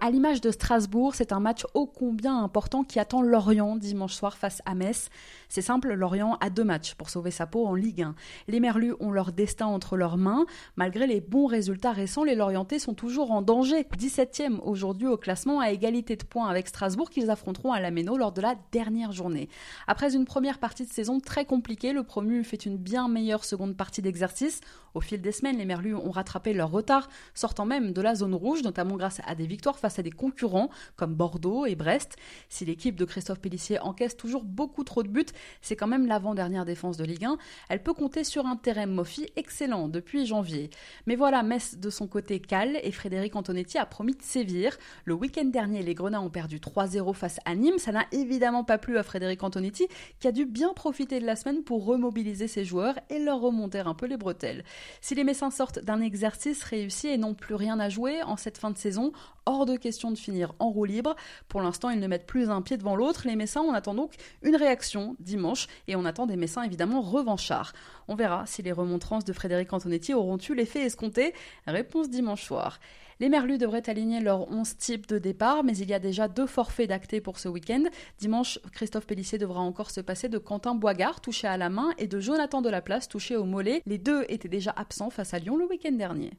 À 0.00 0.12
l'image 0.12 0.40
de 0.40 0.52
Strasbourg, 0.52 1.16
c'est 1.16 1.32
un 1.32 1.40
match 1.40 1.66
ô 1.74 1.84
combien 1.86 2.38
important 2.38 2.84
qui 2.84 3.00
attend 3.00 3.20
Lorient 3.20 3.74
dimanche 3.74 4.14
soir 4.14 4.36
face 4.36 4.62
à 4.64 4.76
Metz. 4.76 5.10
C'est 5.48 5.60
simple, 5.60 5.92
Lorient 5.92 6.36
a 6.40 6.50
deux 6.50 6.62
matchs 6.62 6.94
pour 6.94 7.10
sauver 7.10 7.32
sa 7.32 7.48
peau 7.48 7.66
en 7.66 7.74
Ligue 7.74 8.02
1. 8.02 8.14
Les 8.46 8.60
Merlus 8.60 8.94
ont 9.00 9.10
leur 9.10 9.32
destin 9.32 9.66
entre 9.66 9.96
leurs 9.96 10.16
mains. 10.16 10.46
Malgré 10.76 11.08
les 11.08 11.20
bons 11.20 11.46
résultats 11.46 11.90
récents, 11.90 12.22
les 12.22 12.36
Lorientais 12.36 12.78
sont 12.78 12.94
toujours 12.94 13.32
en 13.32 13.42
danger. 13.42 13.82
17e 13.82 14.60
aujourd'hui 14.60 15.08
au 15.08 15.16
classement 15.16 15.58
à 15.58 15.72
égalité 15.72 16.14
de 16.14 16.22
points 16.22 16.48
avec 16.48 16.68
Strasbourg 16.68 17.10
qu'ils 17.10 17.28
affronteront 17.28 17.72
à 17.72 17.80
la 17.80 17.90
Méno 17.90 18.16
lors 18.16 18.30
de 18.30 18.40
la 18.40 18.54
dernière 18.70 19.10
journée. 19.10 19.48
Après 19.88 20.14
une 20.14 20.26
première 20.26 20.58
partie 20.58 20.84
de 20.84 20.92
saison 20.92 21.18
très 21.18 21.44
compliquée, 21.44 21.92
le 21.92 22.04
promu 22.04 22.44
fait 22.44 22.66
une 22.66 22.76
bien 22.76 23.08
meilleure 23.08 23.44
seconde 23.44 23.76
partie 23.76 24.00
d'exercice. 24.00 24.60
Au 24.94 25.00
fil 25.00 25.20
des 25.20 25.32
semaines, 25.32 25.58
les 25.58 25.64
Merlus 25.64 25.94
ont 25.94 26.10
rattrapé 26.10 26.52
leur 26.52 26.70
retard, 26.70 27.08
sortant 27.34 27.66
même 27.66 27.92
de 27.92 28.00
la 28.00 28.14
zone 28.14 28.34
rouge, 28.34 28.62
notamment 28.62 28.96
grâce 28.96 29.20
à 29.26 29.34
des 29.34 29.46
victoires 29.46 29.78
face 29.78 29.87
à 29.96 30.02
des 30.02 30.10
concurrents 30.10 30.70
comme 30.96 31.14
Bordeaux 31.14 31.66
et 31.66 31.76
Brest. 31.76 32.16
Si 32.48 32.64
l'équipe 32.64 32.96
de 32.96 33.04
Christophe 33.04 33.40
Pellissier 33.40 33.78
encaisse 33.78 34.16
toujours 34.16 34.42
beaucoup 34.42 34.82
trop 34.82 35.02
de 35.02 35.08
buts, 35.08 35.24
c'est 35.62 35.76
quand 35.76 35.86
même 35.86 36.06
l'avant-dernière 36.06 36.64
défense 36.64 36.96
de 36.96 37.04
Ligue 37.04 37.24
1. 37.24 37.38
Elle 37.68 37.82
peut 37.82 37.94
compter 37.94 38.24
sur 38.24 38.46
un 38.46 38.56
terrain 38.56 38.86
Moffi 38.86 39.26
excellent 39.36 39.88
depuis 39.88 40.26
janvier. 40.26 40.70
Mais 41.06 41.14
voilà, 41.16 41.42
Metz 41.42 41.76
de 41.76 41.90
son 41.90 42.06
côté 42.08 42.40
cale 42.40 42.78
et 42.82 42.90
Frédéric 42.90 43.36
Antonetti 43.36 43.78
a 43.78 43.86
promis 43.86 44.14
de 44.14 44.22
sévir. 44.22 44.76
Le 45.04 45.14
week-end 45.14 45.44
dernier, 45.44 45.82
les 45.82 45.94
Grenats 45.94 46.20
ont 46.20 46.30
perdu 46.30 46.58
3-0 46.58 47.14
face 47.14 47.38
à 47.44 47.54
Nîmes. 47.54 47.78
Ça 47.78 47.92
n'a 47.92 48.06
évidemment 48.12 48.64
pas 48.64 48.78
plu 48.78 48.98
à 48.98 49.02
Frédéric 49.02 49.42
Antonetti 49.42 49.86
qui 50.18 50.28
a 50.28 50.32
dû 50.32 50.46
bien 50.46 50.72
profiter 50.72 51.20
de 51.20 51.26
la 51.26 51.36
semaine 51.36 51.62
pour 51.62 51.84
remobiliser 51.84 52.48
ses 52.48 52.64
joueurs 52.64 52.98
et 53.10 53.18
leur 53.18 53.40
remonter 53.40 53.80
un 53.80 53.94
peu 53.94 54.06
les 54.06 54.16
bretelles. 54.16 54.64
Si 55.00 55.14
les 55.14 55.24
Messins 55.24 55.50
sortent 55.50 55.78
d'un 55.78 56.00
exercice 56.00 56.62
réussi 56.64 57.08
et 57.08 57.18
n'ont 57.18 57.34
plus 57.34 57.54
rien 57.54 57.78
à 57.78 57.88
jouer 57.88 58.22
en 58.22 58.36
cette 58.36 58.58
fin 58.58 58.70
de 58.70 58.78
saison, 58.78 59.12
hors 59.46 59.66
de 59.66 59.76
question 59.78 60.10
de 60.10 60.18
finir 60.18 60.52
en 60.58 60.70
roue 60.70 60.84
libre. 60.84 61.16
Pour 61.48 61.62
l'instant, 61.62 61.90
ils 61.90 62.00
ne 62.00 62.06
mettent 62.06 62.26
plus 62.26 62.50
un 62.50 62.62
pied 62.62 62.76
devant 62.76 62.96
l'autre. 62.96 63.22
Les 63.26 63.36
Messins, 63.36 63.62
on 63.62 63.72
attend 63.72 63.94
donc 63.94 64.14
une 64.42 64.56
réaction 64.56 65.16
dimanche 65.20 65.66
et 65.86 65.96
on 65.96 66.04
attend 66.04 66.26
des 66.26 66.36
Messins 66.36 66.62
évidemment 66.62 67.00
revanchards. 67.00 67.72
On 68.08 68.14
verra 68.14 68.44
si 68.46 68.62
les 68.62 68.72
remontrances 68.72 69.24
de 69.24 69.32
Frédéric 69.32 69.72
Antonetti 69.72 70.14
auront 70.14 70.38
eu 70.38 70.54
l'effet 70.54 70.82
escompté. 70.82 71.34
Réponse 71.66 72.10
dimanche 72.10 72.44
soir. 72.44 72.78
Les 73.20 73.28
Merlus 73.28 73.58
devraient 73.58 73.88
aligner 73.90 74.20
leurs 74.20 74.48
11 74.50 74.76
types 74.76 75.08
de 75.08 75.18
départ, 75.18 75.64
mais 75.64 75.76
il 75.76 75.88
y 75.88 75.94
a 75.94 75.98
déjà 75.98 76.28
deux 76.28 76.46
forfaits 76.46 76.88
d'actés 76.88 77.20
pour 77.20 77.38
ce 77.40 77.48
week-end. 77.48 77.82
Dimanche, 78.20 78.60
Christophe 78.72 79.06
Pellissier 79.06 79.38
devra 79.38 79.60
encore 79.60 79.90
se 79.90 80.00
passer 80.00 80.28
de 80.28 80.38
Quentin 80.38 80.76
Boigard, 80.76 81.20
touché 81.20 81.48
à 81.48 81.56
la 81.56 81.68
main, 81.68 81.90
et 81.98 82.06
de 82.06 82.20
Jonathan 82.20 82.62
Delaplace, 82.62 83.08
touché 83.08 83.34
au 83.34 83.44
mollet. 83.44 83.82
Les 83.86 83.98
deux 83.98 84.24
étaient 84.28 84.48
déjà 84.48 84.72
absents 84.76 85.10
face 85.10 85.34
à 85.34 85.40
Lyon 85.40 85.56
le 85.56 85.66
week-end 85.66 85.92
dernier. 85.92 86.30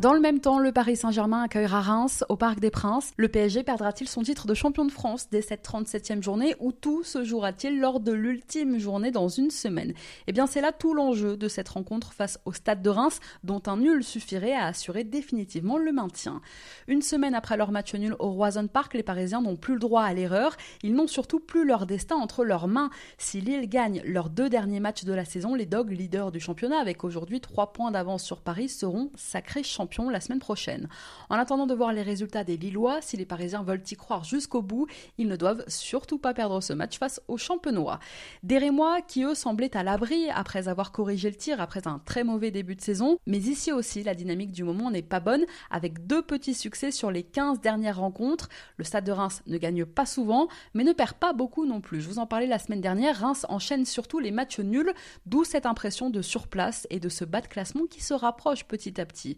Dans 0.00 0.14
le 0.14 0.20
même 0.20 0.40
temps, 0.40 0.58
le 0.58 0.72
Paris 0.72 0.96
Saint-Germain 0.96 1.42
accueillera 1.42 1.82
Reims 1.82 2.24
au 2.30 2.36
Parc 2.36 2.58
des 2.58 2.70
Princes. 2.70 3.12
Le 3.18 3.28
PSG 3.28 3.64
perdra-t-il 3.64 4.08
son 4.08 4.22
titre 4.22 4.46
de 4.46 4.54
champion 4.54 4.86
de 4.86 4.90
France 4.90 5.28
dès 5.30 5.42
cette 5.42 5.62
37e 5.62 6.22
journée 6.22 6.54
ou 6.58 6.72
tout 6.72 7.02
se 7.02 7.22
jouera-t-il 7.22 7.78
lors 7.78 8.00
de 8.00 8.12
l'ultime 8.12 8.78
journée 8.78 9.10
dans 9.10 9.28
une 9.28 9.50
semaine? 9.50 9.92
Eh 10.26 10.32
bien, 10.32 10.46
c'est 10.46 10.62
là 10.62 10.72
tout 10.72 10.94
l'enjeu 10.94 11.36
de 11.36 11.48
cette 11.48 11.68
rencontre 11.68 12.14
face 12.14 12.40
au 12.46 12.54
Stade 12.54 12.80
de 12.80 12.88
Reims, 12.88 13.20
dont 13.44 13.60
un 13.66 13.76
nul 13.76 14.02
suffirait 14.02 14.54
à 14.54 14.68
assurer 14.68 15.04
définitivement 15.04 15.76
le 15.76 15.92
maintien. 15.92 16.40
Une 16.88 17.02
semaine 17.02 17.34
après 17.34 17.58
leur 17.58 17.70
match 17.70 17.94
nul 17.94 18.16
au 18.20 18.30
Roison 18.30 18.68
Park, 18.68 18.94
les 18.94 19.02
Parisiens 19.02 19.42
n'ont 19.42 19.56
plus 19.56 19.74
le 19.74 19.80
droit 19.80 20.04
à 20.04 20.14
l'erreur. 20.14 20.56
Ils 20.82 20.94
n'ont 20.94 21.08
surtout 21.08 21.40
plus 21.40 21.66
leur 21.66 21.84
destin 21.84 22.16
entre 22.16 22.42
leurs 22.46 22.68
mains. 22.68 22.88
Si 23.18 23.42
Lille 23.42 23.68
gagne 23.68 24.00
leurs 24.06 24.30
deux 24.30 24.48
derniers 24.48 24.80
matchs 24.80 25.04
de 25.04 25.12
la 25.12 25.26
saison, 25.26 25.54
les 25.54 25.66
Dogs, 25.66 25.90
leaders 25.90 26.32
du 26.32 26.40
championnat, 26.40 26.78
avec 26.78 27.04
aujourd'hui 27.04 27.42
trois 27.42 27.74
points 27.74 27.90
d'avance 27.90 28.24
sur 28.24 28.40
Paris, 28.40 28.70
seront 28.70 29.10
sacrés 29.14 29.62
la 29.98 30.20
semaine 30.20 30.38
prochaine. 30.38 30.88
En 31.28 31.36
attendant 31.36 31.66
de 31.66 31.74
voir 31.74 31.92
les 31.92 32.02
résultats 32.02 32.44
des 32.44 32.56
Lillois, 32.56 33.00
si 33.00 33.16
les 33.16 33.26
Parisiens 33.26 33.62
veulent 33.62 33.82
y 33.90 33.96
croire 33.96 34.24
jusqu'au 34.24 34.62
bout, 34.62 34.86
ils 35.18 35.26
ne 35.28 35.36
doivent 35.36 35.64
surtout 35.66 36.18
pas 36.18 36.34
perdre 36.34 36.60
ce 36.60 36.72
match 36.72 36.98
face 36.98 37.20
aux 37.28 37.36
Champenois. 37.36 37.98
Des 38.42 38.58
Rémois 38.58 39.00
qui 39.02 39.24
eux 39.24 39.34
semblaient 39.34 39.76
à 39.76 39.82
l'abri 39.82 40.28
après 40.30 40.68
avoir 40.68 40.92
corrigé 40.92 41.30
le 41.30 41.36
tir 41.36 41.60
après 41.60 41.86
un 41.86 41.98
très 41.98 42.24
mauvais 42.24 42.50
début 42.50 42.76
de 42.76 42.80
saison, 42.80 43.18
mais 43.26 43.38
ici 43.38 43.72
aussi 43.72 44.02
la 44.02 44.14
dynamique 44.14 44.52
du 44.52 44.64
moment 44.64 44.90
n'est 44.90 45.02
pas 45.02 45.20
bonne 45.20 45.44
avec 45.70 46.06
deux 46.06 46.22
petits 46.22 46.54
succès 46.54 46.90
sur 46.90 47.10
les 47.10 47.22
15 47.22 47.60
dernières 47.60 47.98
rencontres. 47.98 48.48
Le 48.76 48.84
Stade 48.84 49.04
de 49.04 49.12
Reims 49.12 49.42
ne 49.46 49.58
gagne 49.58 49.84
pas 49.84 50.06
souvent, 50.06 50.48
mais 50.74 50.84
ne 50.84 50.92
perd 50.92 51.14
pas 51.14 51.32
beaucoup 51.32 51.66
non 51.66 51.80
plus. 51.80 52.00
Je 52.00 52.08
vous 52.08 52.18
en 52.18 52.26
parlais 52.26 52.46
la 52.46 52.58
semaine 52.58 52.80
dernière, 52.80 53.18
Reims 53.18 53.46
enchaîne 53.48 53.84
surtout 53.84 54.20
les 54.20 54.30
matchs 54.30 54.60
nuls, 54.60 54.92
d'où 55.26 55.44
cette 55.44 55.66
impression 55.66 56.10
de 56.10 56.22
surplace 56.22 56.86
et 56.90 57.00
de 57.00 57.08
ce 57.08 57.24
bas 57.24 57.40
de 57.40 57.46
classement 57.46 57.86
qui 57.86 58.02
se 58.02 58.14
rapproche 58.14 58.64
petit 58.64 59.00
à 59.00 59.06
petit. 59.06 59.36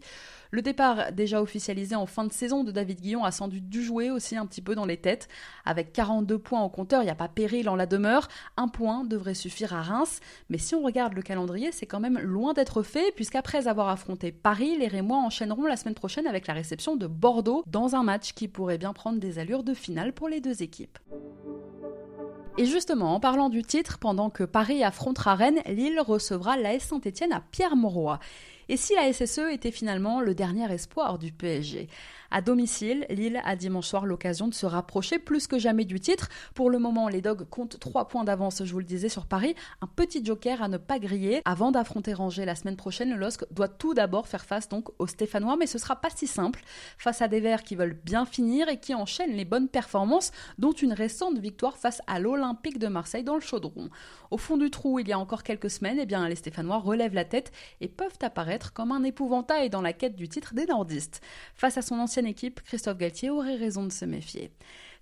Le 0.53 0.61
départ 0.61 1.11
déjà 1.11 1.41
officialisé 1.41 1.95
en 1.95 2.05
fin 2.05 2.25
de 2.25 2.31
saison 2.31 2.63
de 2.63 2.71
David 2.71 3.01
Guillon 3.01 3.23
a 3.23 3.31
sans 3.31 3.47
doute 3.47 3.67
dû 3.69 3.81
jouer 3.81 4.11
aussi 4.11 4.37
un 4.37 4.45
petit 4.45 4.61
peu 4.61 4.75
dans 4.75 4.85
les 4.85 4.97
têtes. 4.97 5.27
Avec 5.65 5.93
42 5.93 6.37
points 6.37 6.61
au 6.61 6.69
compteur, 6.69 7.01
il 7.01 7.05
n'y 7.05 7.11
a 7.11 7.15
pas 7.15 7.27
péril 7.27 7.67
en 7.69 7.75
la 7.75 7.87
demeure. 7.87 8.27
Un 8.55 8.67
point 8.67 9.03
devrait 9.03 9.33
suffire 9.33 9.73
à 9.73 9.81
Reims. 9.81 10.19
Mais 10.51 10.59
si 10.59 10.75
on 10.75 10.83
regarde 10.83 11.15
le 11.15 11.23
calendrier, 11.23 11.71
c'est 11.71 11.87
quand 11.87 11.99
même 11.99 12.19
loin 12.19 12.53
d'être 12.53 12.83
fait, 12.83 13.11
puisqu'après 13.15 13.67
avoir 13.67 13.89
affronté 13.89 14.31
Paris, 14.31 14.77
les 14.77 14.85
Rémois 14.85 15.17
enchaîneront 15.17 15.65
la 15.65 15.75
semaine 15.75 15.95
prochaine 15.95 16.27
avec 16.27 16.45
la 16.45 16.53
réception 16.53 16.97
de 16.97 17.07
Bordeaux 17.07 17.63
dans 17.65 17.95
un 17.95 18.03
match 18.03 18.33
qui 18.33 18.47
pourrait 18.47 18.77
bien 18.77 18.93
prendre 18.93 19.19
des 19.19 19.39
allures 19.39 19.63
de 19.63 19.73
finale 19.73 20.13
pour 20.13 20.29
les 20.29 20.39
deux 20.39 20.61
équipes. 20.61 20.99
Et 22.59 22.65
justement, 22.67 23.15
en 23.15 23.19
parlant 23.19 23.49
du 23.49 23.63
titre, 23.63 23.97
pendant 23.97 24.29
que 24.29 24.43
Paris 24.43 24.83
affrontera 24.83 25.33
Rennes, 25.33 25.63
Lille 25.65 25.99
recevra 25.99 26.57
l'AS 26.57 26.83
Saint-Etienne 26.83 27.33
à 27.33 27.41
Pierre-Mauroy. 27.41 28.19
Et 28.73 28.77
si 28.77 28.95
la 28.95 29.13
SSE 29.13 29.51
était 29.51 29.69
finalement 29.69 30.19
le 30.19 30.33
dernier 30.33 30.73
espoir 30.73 31.19
du 31.19 31.31
PSG 31.31 31.89
à 32.33 32.41
domicile, 32.41 33.05
Lille 33.09 33.39
a 33.45 33.55
dimanche 33.55 33.87
soir 33.87 34.07
l'occasion 34.07 34.47
de 34.47 34.55
se 34.55 34.65
rapprocher 34.65 35.19
plus 35.19 35.45
que 35.45 35.59
jamais 35.59 35.85
du 35.85 35.99
titre. 35.99 36.29
Pour 36.55 36.71
le 36.71 36.79
moment, 36.79 37.07
les 37.07 37.21
Dogs 37.21 37.47
comptent 37.47 37.79
3 37.79 38.07
points 38.07 38.23
d'avance, 38.23 38.65
je 38.65 38.73
vous 38.73 38.79
le 38.79 38.85
disais, 38.85 39.07
sur 39.07 39.27
Paris. 39.27 39.53
Un 39.81 39.87
petit 39.87 40.25
joker 40.25 40.63
à 40.63 40.67
ne 40.67 40.77
pas 40.77 40.97
griller. 40.97 41.43
Avant 41.45 41.71
d'affronter 41.71 42.15
Angers 42.15 42.45
la 42.45 42.55
semaine 42.55 42.75
prochaine, 42.75 43.11
le 43.11 43.17
LOSC 43.17 43.45
doit 43.51 43.67
tout 43.67 43.93
d'abord 43.93 44.27
faire 44.27 44.45
face 44.45 44.67
donc 44.67 44.89
aux 44.97 45.05
Stéphanois, 45.05 45.57
mais 45.57 45.67
ce 45.67 45.77
sera 45.77 45.95
pas 45.95 46.09
si 46.09 46.25
simple. 46.25 46.63
Face 46.97 47.21
à 47.21 47.27
des 47.27 47.39
Verts 47.39 47.63
qui 47.63 47.75
veulent 47.75 47.99
bien 48.03 48.25
finir 48.25 48.67
et 48.67 48.79
qui 48.79 48.95
enchaînent 48.95 49.35
les 49.35 49.45
bonnes 49.45 49.69
performances, 49.69 50.31
dont 50.57 50.71
une 50.71 50.93
récente 50.93 51.37
victoire 51.37 51.77
face 51.77 52.01
à 52.07 52.19
l'Olympique 52.19 52.79
de 52.79 52.87
Marseille 52.87 53.23
dans 53.23 53.35
le 53.35 53.41
chaudron. 53.41 53.91
Au 54.31 54.39
fond 54.39 54.57
du 54.57 54.71
trou, 54.71 54.97
il 54.97 55.07
y 55.07 55.13
a 55.13 55.19
encore 55.19 55.43
quelques 55.43 55.69
semaines, 55.69 55.99
eh 56.01 56.07
bien, 56.07 56.27
les 56.27 56.35
Stéphanois 56.35 56.79
relèvent 56.79 57.13
la 57.13 57.25
tête 57.25 57.51
et 57.79 57.87
peuvent 57.87 58.17
apparaître 58.23 58.73
comme 58.73 58.91
un 58.91 59.03
épouvantail 59.03 59.69
dans 59.69 59.81
la 59.81 59.93
quête 59.93 60.15
du 60.15 60.27
titre 60.27 60.55
des 60.55 60.65
nordistes. 60.65 61.21
Face 61.53 61.77
à 61.77 61.83
son 61.83 61.99
ancienne 61.99 62.22
équipe, 62.25 62.61
Christophe 62.61 62.97
Galtier 62.97 63.29
aurait 63.29 63.55
raison 63.55 63.83
de 63.83 63.91
se 63.91 64.05
méfier. 64.05 64.51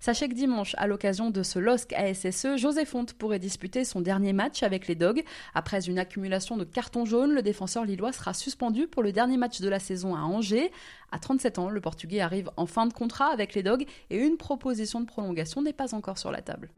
Sachez 0.00 0.28
que 0.28 0.34
dimanche, 0.34 0.74
à 0.78 0.88
l'occasion 0.88 1.30
de 1.30 1.44
ce 1.44 1.60
LOSC 1.60 1.92
ASSE, 1.92 2.56
José 2.56 2.84
Fonte 2.84 3.12
pourrait 3.12 3.38
disputer 3.38 3.84
son 3.84 4.00
dernier 4.00 4.32
match 4.32 4.64
avec 4.64 4.88
les 4.88 4.96
Dogs. 4.96 5.22
Après 5.54 5.86
une 5.86 5.96
accumulation 5.98 6.56
de 6.56 6.64
cartons 6.64 7.04
jaunes, 7.04 7.32
le 7.32 7.40
défenseur 7.40 7.84
lillois 7.84 8.10
sera 8.10 8.34
suspendu 8.34 8.88
pour 8.88 9.04
le 9.04 9.12
dernier 9.12 9.36
match 9.36 9.60
de 9.60 9.68
la 9.68 9.78
saison 9.78 10.16
à 10.16 10.22
Angers. 10.22 10.72
À 11.12 11.20
37 11.20 11.60
ans, 11.60 11.68
le 11.68 11.80
Portugais 11.80 12.20
arrive 12.20 12.50
en 12.56 12.66
fin 12.66 12.86
de 12.86 12.92
contrat 12.92 13.32
avec 13.32 13.54
les 13.54 13.62
Dogs 13.62 13.86
et 14.10 14.16
une 14.16 14.38
proposition 14.38 15.00
de 15.00 15.06
prolongation 15.06 15.62
n'est 15.62 15.72
pas 15.72 15.94
encore 15.94 16.18
sur 16.18 16.32
la 16.32 16.42
table. 16.42 16.70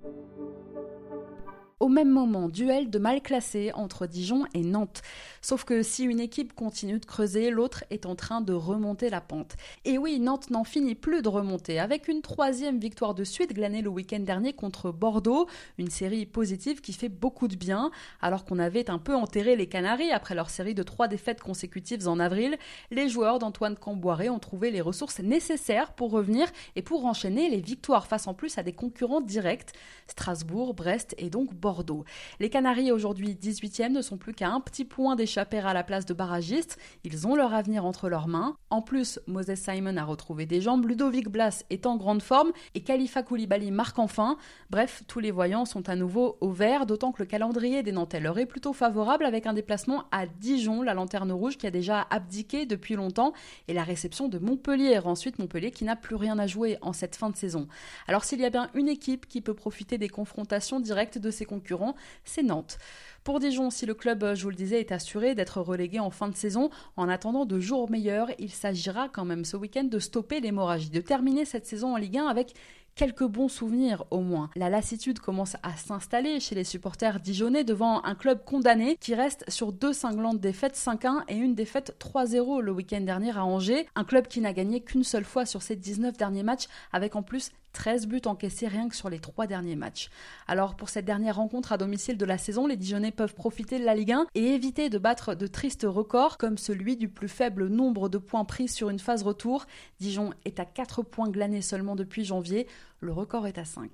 Au 1.81 1.89
même 1.89 2.09
moment, 2.09 2.49
duel 2.49 2.89
de 2.89 2.99
mal 3.01 3.21
classés 3.21 3.73
entre 3.75 4.07
Dijon 4.07 4.45
et 4.55 4.63
Nantes. 4.63 5.03
Sauf 5.43 5.65
que 5.65 5.83
si 5.83 6.05
une 6.05 6.21
équipe 6.21 6.55
continue 6.55 7.01
de 7.01 7.05
creuser, 7.05 7.51
l'autre 7.51 7.85
est 7.91 8.07
en 8.07 8.15
train 8.15 8.41
de 8.41 8.53
remonter 8.53 9.11
la 9.11 9.21
pente. 9.21 9.57
Et 9.85 9.99
oui, 9.99 10.21
Nantes 10.21 10.51
n'en 10.51 10.63
finit 10.63 10.95
plus 10.95 11.21
de 11.21 11.29
remonter, 11.29 11.81
avec 11.81 12.07
une 12.07 12.23
troisième 12.23 12.79
victoire 12.79 13.15
de 13.15 13.25
suite 13.25 13.53
glanée 13.53 13.83
le 13.83 13.91
week-end 13.91 14.21
dernier 14.21 14.53
contre 14.53 14.93
Bordeaux, 14.93 15.49
une 15.77 15.91
série 15.91 16.27
positive 16.27 16.81
qui 16.81 16.93
fait 16.93 17.09
beaucoup 17.09 17.49
de 17.49 17.57
bien, 17.57 17.91
alors 18.23 18.45
qu'on 18.45 18.61
avait 18.61 18.89
un 18.89 18.99
peu 18.99 19.15
enterré 19.15 19.57
les 19.57 19.67
Canaries 19.67 20.13
après 20.13 20.37
leur 20.37 20.51
série 20.51 20.75
de 20.75 20.85
trois 20.85 21.09
défaites 21.09 21.41
consécutives 21.41 22.07
en 22.07 22.21
avril. 22.21 22.57
Les 22.93 23.09
joueurs 23.09 23.41
d'Antoine 23.41 23.77
Camboiré 23.77 24.31
ont 24.31 24.39
trouvé 24.39 24.71
les 24.71 24.81
ressources 24.81 25.19
nécessaires 25.19 25.93
pour 25.93 26.13
revenir 26.13 26.47
et 26.77 26.83
pour 26.83 27.05
enchaîner 27.05 27.51
les 27.51 27.61
victoires 27.61 28.07
face 28.07 28.29
en 28.29 28.35
plus 28.35 28.59
à 28.59 28.63
des 28.63 28.73
concurrents 28.73 29.21
directs, 29.21 29.73
Strasbourg, 30.07 30.73
Brest 30.75 31.17
et 31.19 31.31
donc 31.31 31.53
Bordeaux. 31.65 32.05
Les 32.41 32.51
Canaries, 32.51 32.93
aujourd'hui 32.93 33.39
18e, 33.41 33.89
ne 33.89 34.03
sont 34.03 34.19
plus 34.19 34.35
qu'à 34.35 34.51
un 34.51 34.61
petit 34.61 34.85
point 34.85 35.17
d'échapper 35.17 35.61
à 35.61 35.73
la 35.73 35.83
place 35.83 36.05
de 36.05 36.13
barragiste. 36.13 36.79
Ils 37.05 37.27
ont 37.27 37.35
leur 37.37 37.55
avenir 37.55 37.87
entre 37.87 38.11
leurs 38.11 38.29
mains. 38.29 38.55
En 38.69 38.83
plus, 38.83 39.19
Moses 39.27 39.55
Simon 39.55 39.97
a 39.97 40.05
retrouvé 40.05 40.45
des 40.45 40.61
jambes, 40.61 40.87
Ludovic 40.87 41.31
Blas 41.31 41.65
est 41.71 41.87
en 41.87 41.97
grande 41.97 42.21
forme 42.21 42.53
et 42.75 42.83
Khalifa 42.83 43.23
Koulibaly 43.23 43.71
marque 43.71 43.99
enfin. 43.99 44.37
Bref, 44.69 45.05
tous 45.09 45.21
les 45.21 45.31
voyants 45.31 45.65
sont 45.65 45.89
à 45.89 45.97
nouveau 45.97 46.37
au 46.43 46.51
vert, 46.51 46.85
d'autant 46.85 47.13
que 47.13 47.23
le 47.23 47.27
calendrier 47.27 47.83
des 47.83 47.93
Nantais 47.93 48.21
leur 48.21 48.39
est 48.39 48.45
plutôt 48.45 48.75
favorable 48.75 49.25
avec 49.25 49.47
un 49.47 49.55
déplacement 49.55 50.05
à 50.13 50.27
Dijon, 50.27 50.83
la 50.83 50.93
lanterne 50.93 51.33
rouge 51.33 51.57
qui 51.57 51.67
a 51.67 51.71
déjà 51.71 52.07
abdiqué 52.11 52.67
depuis 52.67 52.95
longtemps, 52.95 53.33
et 53.69 53.73
la 53.73 53.85
réception 53.85 54.29
de 54.29 54.39
Montpellier. 54.39 54.99
Ensuite, 55.03 55.39
Montpellier 55.39 55.71
qui 55.71 55.85
n'a 55.85 55.97
plus 55.97 56.17
rien 56.17 56.39
à 56.39 56.47
jouer 56.47 56.77
en 56.83 56.93
cette 56.93 57.17
fin 57.17 57.31
de 57.31 57.37
saison. 57.37 57.69
Alors 58.07 58.25
s'il 58.25 58.41
y 58.41 58.45
a 58.45 58.51
bien 58.51 58.69
une 58.75 58.91
équipe 58.91 59.27
qui 59.27 59.41
peut 59.41 59.55
profiter 59.55 59.97
des 59.97 60.11
confrontations 60.11 60.79
directes 60.79 61.17
de 61.17 61.31
ses 61.31 61.47
concurrents, 61.55 61.95
c'est 62.25 62.43
Nantes. 62.43 62.79
Pour 63.23 63.41
Dijon, 63.41 63.71
si 63.71 63.87
le 63.87 63.95
club, 63.95 64.35
je 64.35 64.43
vous 64.43 64.51
le 64.51 64.57
disais, 64.57 64.81
est 64.81 64.93
assuré 64.93 65.35
d'être 65.35 65.61
relégué 65.61 65.99
en 65.99 66.11
fin 66.11 66.29
de 66.29 66.37
saison, 66.37 66.69
en 66.97 67.09
attendant 67.09 67.47
de 67.47 67.59
jours 67.59 67.91
meilleurs, 67.91 68.29
il 68.39 68.51
s'agira 68.51 69.09
quand 69.09 69.25
même 69.25 69.47
ce 69.47 69.57
week-end 69.57 69.85
de 69.85 69.99
stopper 69.99 70.41
l'hémorragie, 70.41 70.91
de 70.91 71.01
terminer 71.01 71.45
cette 71.45 71.67
saison 71.67 71.95
en 71.95 71.97
Ligue 71.97 72.19
1 72.19 72.27
avec 72.27 72.55
quelques 72.95 73.25
bons 73.25 73.49
souvenirs 73.49 74.05
au 74.11 74.21
moins. 74.21 74.51
La 74.57 74.71
lassitude 74.71 75.19
commence 75.19 75.57
à 75.63 75.77
s'installer 75.77 76.41
chez 76.41 76.55
les 76.55 76.65
supporters 76.65 77.21
dijonnais 77.21 77.65
devant 77.65 78.05
un 78.05 78.15
club 78.15 78.45
condamné 78.45 78.97
qui 79.01 79.15
reste 79.15 79.45
sur 79.49 79.73
deux 79.73 79.93
cinglantes 79.93 80.41
défaites 80.41 80.77
5-1 80.77 81.23
et 81.29 81.37
une 81.37 81.55
défaite 81.55 81.97
3-0 81.99 82.61
le 82.61 82.73
week-end 82.73 83.01
dernier 83.01 83.37
à 83.37 83.45
Angers. 83.45 83.89
Un 83.95 84.05
club 84.05 84.29
qui 84.29 84.41
n'a 84.41 84.53
gagné 84.53 84.81
qu'une 84.81 85.05
seule 85.05 85.25
fois 85.25 85.47
sur 85.47 85.63
ses 85.63 85.77
19 85.77 86.17
derniers 86.17 86.43
matchs 86.43 86.67
avec 86.93 87.17
en 87.17 87.23
plus 87.23 87.51
13 87.75 88.07
buts 88.07 88.23
encaissés 88.25 88.69
rien 88.69 88.89
que 88.89 88.97
sur 88.97 89.11
les 89.11 89.19
trois 89.19 89.47
derniers 89.47 89.77
matchs. 89.77 90.09
Alors 90.49 90.77
pour 90.77 90.89
cette 90.89 91.05
dernière 91.05 91.37
rencontre 91.37 91.73
à 91.73 91.77
domicile 91.77 92.17
de 92.17 92.25
la 92.25 92.39
saison, 92.39 92.67
les 92.67 92.77
Dijonais 92.77 93.11
peuvent 93.11 93.35
profiter 93.35 93.79
de 93.79 93.85
la 93.85 93.95
Ligue 93.95 94.13
1 94.13 94.27
et 94.35 94.55
éviter 94.55 94.89
de 94.89 94.97
battre 94.97 95.35
de 95.35 95.47
tristes 95.47 95.87
records 95.87 96.39
comme 96.39 96.57
celui 96.57 96.97
du 96.97 97.09
plus 97.09 97.29
faible 97.29 97.69
nombre 97.69 98.09
de 98.09 98.17
points 98.17 98.47
pris 98.47 98.69
sur 98.69 98.89
une 98.89 98.99
phase 98.99 99.23
retour. 99.23 99.67
Dijon 100.01 100.31
est 100.47 100.59
à 100.59 100.65
4 100.65 101.03
points 101.03 101.29
glanés 101.29 101.61
seulement 101.61 101.97
depuis 101.97 102.25
janvier, 102.25 102.67
le 103.01 103.13
record 103.13 103.47
est 103.47 103.59
à 103.59 103.65
5. 103.65 103.91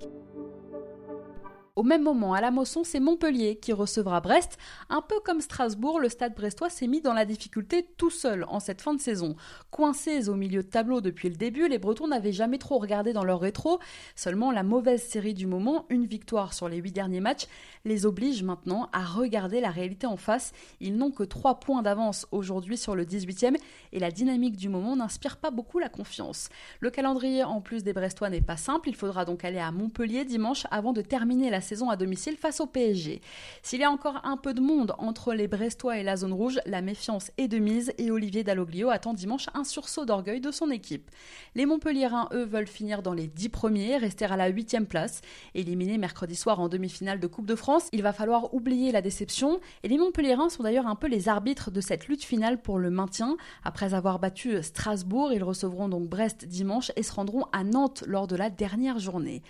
Au 1.77 1.83
même 1.83 2.03
moment, 2.03 2.35
à 2.35 2.41
la 2.41 2.51
Mosson, 2.51 2.83
c'est 2.85 3.01
Montpellier 3.01 3.57
qui 3.57 3.73
recevra 3.73 4.21
Brest. 4.21 4.59
Un 4.89 5.03
peu 5.03 5.21
comme 5.25 5.41
Strasbourg, 5.41 6.01
le 6.01 6.09
stade 6.09 6.35
brestois 6.35 6.69
s'est 6.69 6.89
mis 6.89 7.01
dans 7.01 7.15
la 7.15 7.25
difficulté 7.25 7.87
tout 7.97 8.11
seul 8.11 8.45
en 8.49 8.59
cette 8.59 8.83
fin 8.83 8.93
de 8.93 9.01
saison. 9.01 9.37
Coincés 9.71 10.29
au 10.29 10.35
milieu 10.35 10.65
de 10.65 10.69
tableau 10.69 11.01
depuis 11.01 11.29
le 11.29 11.37
début, 11.37 11.69
les 11.69 11.79
Bretons 11.79 12.09
n'avaient 12.09 12.33
jamais 12.33 12.59
trop 12.59 12.79
regardé 12.79 13.13
dans 13.13 13.25
leur 13.25 13.41
rétro. 13.41 13.79
Seulement 14.17 14.51
la 14.51 14.65
mauvaise 14.65 15.03
série 15.03 15.33
du 15.33 15.47
moment, 15.47 15.87
une 15.91 16.07
victoire 16.07 16.55
sur 16.55 16.69
les 16.69 16.79
huit 16.79 16.93
derniers 16.93 17.21
matchs, 17.21 17.47
les 17.85 18.05
oblige 18.05 18.43
maintenant 18.43 18.89
à 18.93 19.05
regarder 19.05 19.61
la 19.61 19.71
réalité 19.71 20.07
en 20.07 20.17
face. 20.17 20.53
Ils 20.81 20.97
n'ont 20.97 21.13
que 21.13 21.23
trois 21.23 21.61
points 21.61 21.83
d'avance 21.83 22.27
aujourd'hui 22.33 22.77
sur 22.77 22.97
le 22.97 23.05
18e 23.05 23.57
et 23.93 23.99
la 24.01 24.11
dynamique 24.11 24.57
du 24.57 24.69
moment 24.69 24.97
n'inspire 24.97 25.37
pas 25.37 25.51
beaucoup 25.51 25.79
la 25.79 25.89
confiance. 25.89 26.49
Le 26.81 26.91
calendrier 26.91 27.45
en 27.45 27.61
plus 27.61 27.85
des 27.85 27.93
Brestois 27.93 28.29
n'est 28.29 28.41
pas 28.41 28.57
simple, 28.57 28.89
il 28.89 28.97
faudra 28.97 29.25
donc 29.25 29.45
aller 29.45 29.59
à 29.59 29.71
Montpellier 29.71 30.25
dimanche 30.25 30.67
avant 30.71 30.93
de 30.93 31.01
terminer 31.01 31.49
la 31.51 31.60
la 31.61 31.67
saison 31.67 31.91
à 31.91 31.97
domicile 31.97 32.39
face 32.39 32.59
au 32.61 32.67
PSG. 32.67 33.21
S'il 33.63 33.81
y 33.81 33.85
a 33.85 33.91
encore 33.91 34.23
un 34.25 34.39
peu 34.39 34.55
de 34.55 34.63
monde 34.63 34.95
entre 34.97 35.35
les 35.35 35.47
Brestois 35.47 35.99
et 35.99 36.03
la 36.03 36.17
zone 36.17 36.33
rouge, 36.33 36.59
la 36.65 36.81
méfiance 36.81 37.31
est 37.37 37.49
de 37.49 37.59
mise 37.59 37.93
et 37.99 38.11
Olivier 38.11 38.45
Dalloglio 38.45 38.89
attend 38.89 39.13
dimanche 39.13 39.49
un 39.53 39.65
sursaut 39.65 40.07
d'orgueil 40.07 40.41
de 40.41 40.51
son 40.51 40.71
équipe. 40.71 41.11
Les 41.55 41.67
Montpelliérains, 41.67 42.31
eux, 42.33 42.45
veulent 42.45 42.67
finir 42.67 43.03
dans 43.03 43.13
les 43.13 43.27
10 43.27 43.51
premiers, 43.51 43.99
rester 43.99 44.25
à 44.25 44.39
la 44.39 44.49
8 44.49 44.89
place. 44.89 45.21
Éliminés 45.55 45.99
mercredi 45.99 46.35
soir 46.35 46.61
en 46.61 46.71
demi-finale 46.71 47.21
de 47.21 47.27
Coupe 47.27 47.45
de 47.45 47.55
France, 47.55 47.89
il 47.93 48.03
va 48.03 48.15
falloir 48.15 48.55
oublier 48.55 48.91
la 48.91 49.03
déception. 49.03 49.61
Et 49.83 49.89
les 49.89 49.99
Montpelliérains 49.99 50.49
sont 50.49 50.63
d'ailleurs 50.63 50.87
un 50.87 50.97
peu 50.97 51.09
les 51.09 51.29
arbitres 51.29 51.71
de 51.71 51.83
cette 51.83 52.09
lutte 52.09 52.25
finale 52.25 52.63
pour 52.63 52.79
le 52.79 52.89
maintien. 52.89 53.37
Après 53.65 53.93
avoir 53.93 54.19
battu 54.19 54.63
Strasbourg, 54.63 55.35
ils 55.35 55.45
recevront 55.45 55.91
donc 55.91 56.09
Brest 56.09 56.47
dimanche 56.47 56.91
et 56.97 57.03
se 57.03 57.13
rendront 57.13 57.45
à 57.53 57.65
Nantes 57.65 58.03
lors 58.07 58.27
de 58.27 58.37
la 58.37 58.49
dernière 58.49 58.99
journée. 58.99 59.43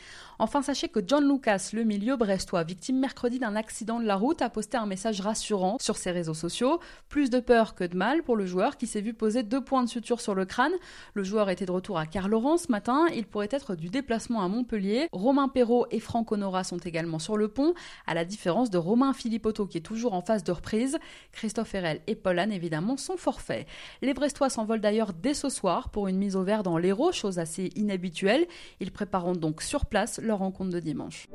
Enfin, 0.43 0.63
sachez 0.63 0.89
que 0.89 1.01
John 1.07 1.29
Lucas, 1.29 1.69
le 1.75 1.85
milieu 1.85 2.17
brestois, 2.17 2.63
victime 2.63 2.99
mercredi 2.99 3.39
d'un 3.39 3.57
accident 3.57 4.01
de 4.01 4.07
la 4.07 4.17
route, 4.17 4.41
a 4.41 4.49
posté 4.49 4.79
un 4.79 4.87
message 4.87 5.21
rassurant 5.21 5.77
sur 5.79 5.99
ses 5.99 6.13
réseaux 6.13 6.33
sociaux. 6.33 6.81
Plus 7.11 7.29
de 7.29 7.41
peur 7.41 7.75
que 7.75 7.85
de 7.85 7.95
mal 7.95 8.23
pour 8.23 8.37
le 8.37 8.47
joueur 8.47 8.79
qui 8.79 8.87
s'est 8.87 9.03
vu 9.03 9.13
poser 9.13 9.43
deux 9.43 9.63
points 9.63 9.85
de 9.85 9.89
suture 9.91 10.23
sur 10.23 10.35
le 10.35 10.47
crâne. 10.47 10.73
Le 11.13 11.25
joueur 11.25 11.51
était 11.51 11.67
de 11.67 11.73
retour 11.73 11.99
à 11.99 12.07
Carloran 12.07 12.57
ce 12.57 12.73
matin. 12.73 13.05
Il 13.15 13.27
pourrait 13.27 13.51
être 13.51 13.75
du 13.75 13.91
déplacement 13.91 14.43
à 14.43 14.49
Montpellier. 14.49 15.09
Romain 15.13 15.49
Perrault 15.49 15.87
et 15.91 16.01
Franck 16.01 16.33
Honora 16.33 16.65
sont 16.65 16.79
également 16.79 17.19
sur 17.19 17.37
le 17.37 17.49
pont, 17.49 17.75
à 18.07 18.15
la 18.15 18.25
différence 18.25 18.71
de 18.71 18.79
Romain 18.79 19.13
Philippotto 19.13 19.67
qui 19.67 19.77
est 19.77 19.83
toujours 19.83 20.15
en 20.15 20.23
phase 20.23 20.43
de 20.43 20.53
reprise. 20.53 20.99
Christophe 21.33 21.75
Herel 21.75 22.01
et 22.07 22.15
Paul 22.15 22.39
évidemment 22.51 22.97
sont 22.97 23.19
forfaits. 23.19 23.67
Les 24.01 24.15
Brestois 24.15 24.49
s'envolent 24.49 24.81
d'ailleurs 24.81 25.13
dès 25.13 25.35
ce 25.35 25.51
soir 25.51 25.91
pour 25.91 26.09
une 26.09 26.17
mise 26.17 26.35
au 26.35 26.45
vert 26.45 26.63
dans 26.63 26.79
l'Hérault, 26.79 27.13
chose 27.13 27.39
assez 27.39 27.71
inhabituelle. 27.77 28.47
Ils 28.81 28.91
prépareront 28.91 29.35
donc 29.35 29.61
sur 29.61 29.85
place 29.85 30.19
rencontre 30.33 30.71
de 30.71 30.81
dimanche. 30.81 31.29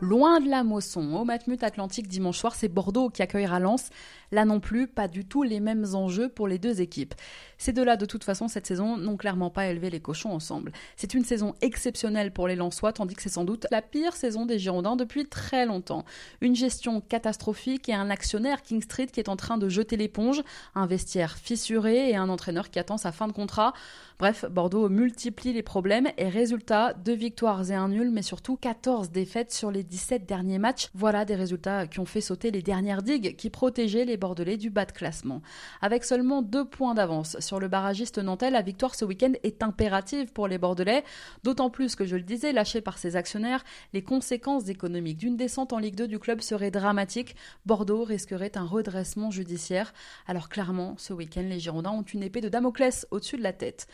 Loin 0.00 0.40
de 0.40 0.50
la 0.50 0.64
Mosson, 0.64 1.14
au 1.14 1.24
Matmut 1.24 1.62
Atlantique 1.62 2.08
dimanche 2.08 2.38
soir, 2.38 2.54
c'est 2.54 2.68
Bordeaux 2.68 3.08
qui 3.08 3.22
accueillera 3.22 3.58
Lens. 3.58 3.88
Là 4.32 4.44
non 4.44 4.60
plus, 4.60 4.86
pas 4.86 5.08
du 5.08 5.24
tout 5.24 5.42
les 5.42 5.60
mêmes 5.60 5.86
enjeux 5.94 6.28
pour 6.28 6.46
les 6.46 6.58
deux 6.58 6.80
équipes. 6.80 7.14
Ces 7.58 7.72
deux-là, 7.72 7.96
de 7.96 8.06
toute 8.06 8.24
façon, 8.24 8.48
cette 8.48 8.66
saison 8.66 8.96
n'ont 8.96 9.16
clairement 9.16 9.50
pas 9.50 9.66
élevé 9.66 9.90
les 9.90 10.00
cochons 10.00 10.32
ensemble. 10.32 10.72
C'est 10.96 11.14
une 11.14 11.24
saison 11.24 11.54
exceptionnelle 11.60 12.32
pour 12.32 12.48
les 12.48 12.56
Lensois, 12.56 12.92
tandis 12.92 13.14
que 13.14 13.22
c'est 13.22 13.28
sans 13.28 13.44
doute 13.44 13.66
la 13.70 13.82
pire 13.82 14.14
saison 14.14 14.46
des 14.46 14.58
Girondins 14.58 14.96
depuis 14.96 15.26
très 15.26 15.66
longtemps. 15.66 16.04
Une 16.40 16.56
gestion 16.56 17.00
catastrophique 17.00 17.88
et 17.88 17.94
un 17.94 18.10
actionnaire 18.10 18.62
King 18.62 18.82
Street 18.82 19.06
qui 19.06 19.20
est 19.20 19.28
en 19.28 19.36
train 19.36 19.58
de 19.58 19.68
jeter 19.68 19.96
l'éponge, 19.96 20.42
un 20.74 20.86
vestiaire 20.86 21.36
fissuré 21.36 22.10
et 22.10 22.16
un 22.16 22.28
entraîneur 22.28 22.70
qui 22.70 22.78
attend 22.78 22.96
sa 22.96 23.12
fin 23.12 23.28
de 23.28 23.32
contrat. 23.32 23.72
Bref, 24.18 24.44
Bordeaux 24.48 24.88
multiplie 24.88 25.52
les 25.52 25.62
problèmes 25.62 26.08
et 26.18 26.28
résultat, 26.28 26.94
deux 26.94 27.14
victoires 27.14 27.70
et 27.70 27.74
un 27.74 27.88
nul, 27.88 28.10
mais 28.10 28.22
surtout 28.22 28.56
14 28.56 29.10
défaites 29.10 29.52
sur 29.52 29.70
les 29.70 29.82
17 29.82 30.24
derniers 30.24 30.58
matchs. 30.58 30.88
Voilà 30.94 31.24
des 31.24 31.34
résultats 31.34 31.86
qui 31.86 31.98
ont 31.98 32.04
fait 32.04 32.20
sauter 32.20 32.50
les 32.50 32.62
dernières 32.62 33.02
digues 33.02 33.36
qui 33.36 33.50
protégeaient 33.50 34.04
les 34.04 34.16
Bordelais 34.16 34.56
du 34.56 34.70
bas 34.70 34.84
de 34.84 34.92
classement. 34.92 35.42
Avec 35.80 36.04
seulement 36.04 36.42
deux 36.42 36.64
points 36.64 36.94
d'avance 36.94 37.36
sur 37.44 37.60
le 37.60 37.68
barragiste 37.68 38.18
nantais, 38.18 38.50
la 38.50 38.62
victoire 38.62 38.94
ce 38.94 39.04
week-end 39.04 39.32
est 39.42 39.62
impérative 39.62 40.32
pour 40.32 40.48
les 40.48 40.58
Bordelais, 40.58 41.04
d'autant 41.44 41.70
plus 41.70 41.94
que, 41.94 42.04
je 42.04 42.16
le 42.16 42.22
disais, 42.22 42.52
lâché 42.52 42.80
par 42.80 42.98
ses 42.98 43.16
actionnaires, 43.16 43.64
les 43.92 44.02
conséquences 44.02 44.68
économiques 44.68 45.18
d'une 45.18 45.36
descente 45.36 45.72
en 45.72 45.78
Ligue 45.78 45.94
2 45.94 46.08
du 46.08 46.18
club 46.18 46.40
seraient 46.40 46.70
dramatiques. 46.70 47.36
Bordeaux 47.66 48.04
risquerait 48.04 48.56
un 48.56 48.64
redressement 48.64 49.30
judiciaire. 49.30 49.92
Alors 50.26 50.48
clairement, 50.48 50.94
ce 50.98 51.12
week-end, 51.12 51.44
les 51.48 51.60
Girondins 51.60 51.92
ont 51.92 52.02
une 52.02 52.22
épée 52.22 52.40
de 52.40 52.48
Damoclès 52.48 53.06
au-dessus 53.10 53.36
de 53.36 53.42
la 53.42 53.52
tête. 53.52 53.86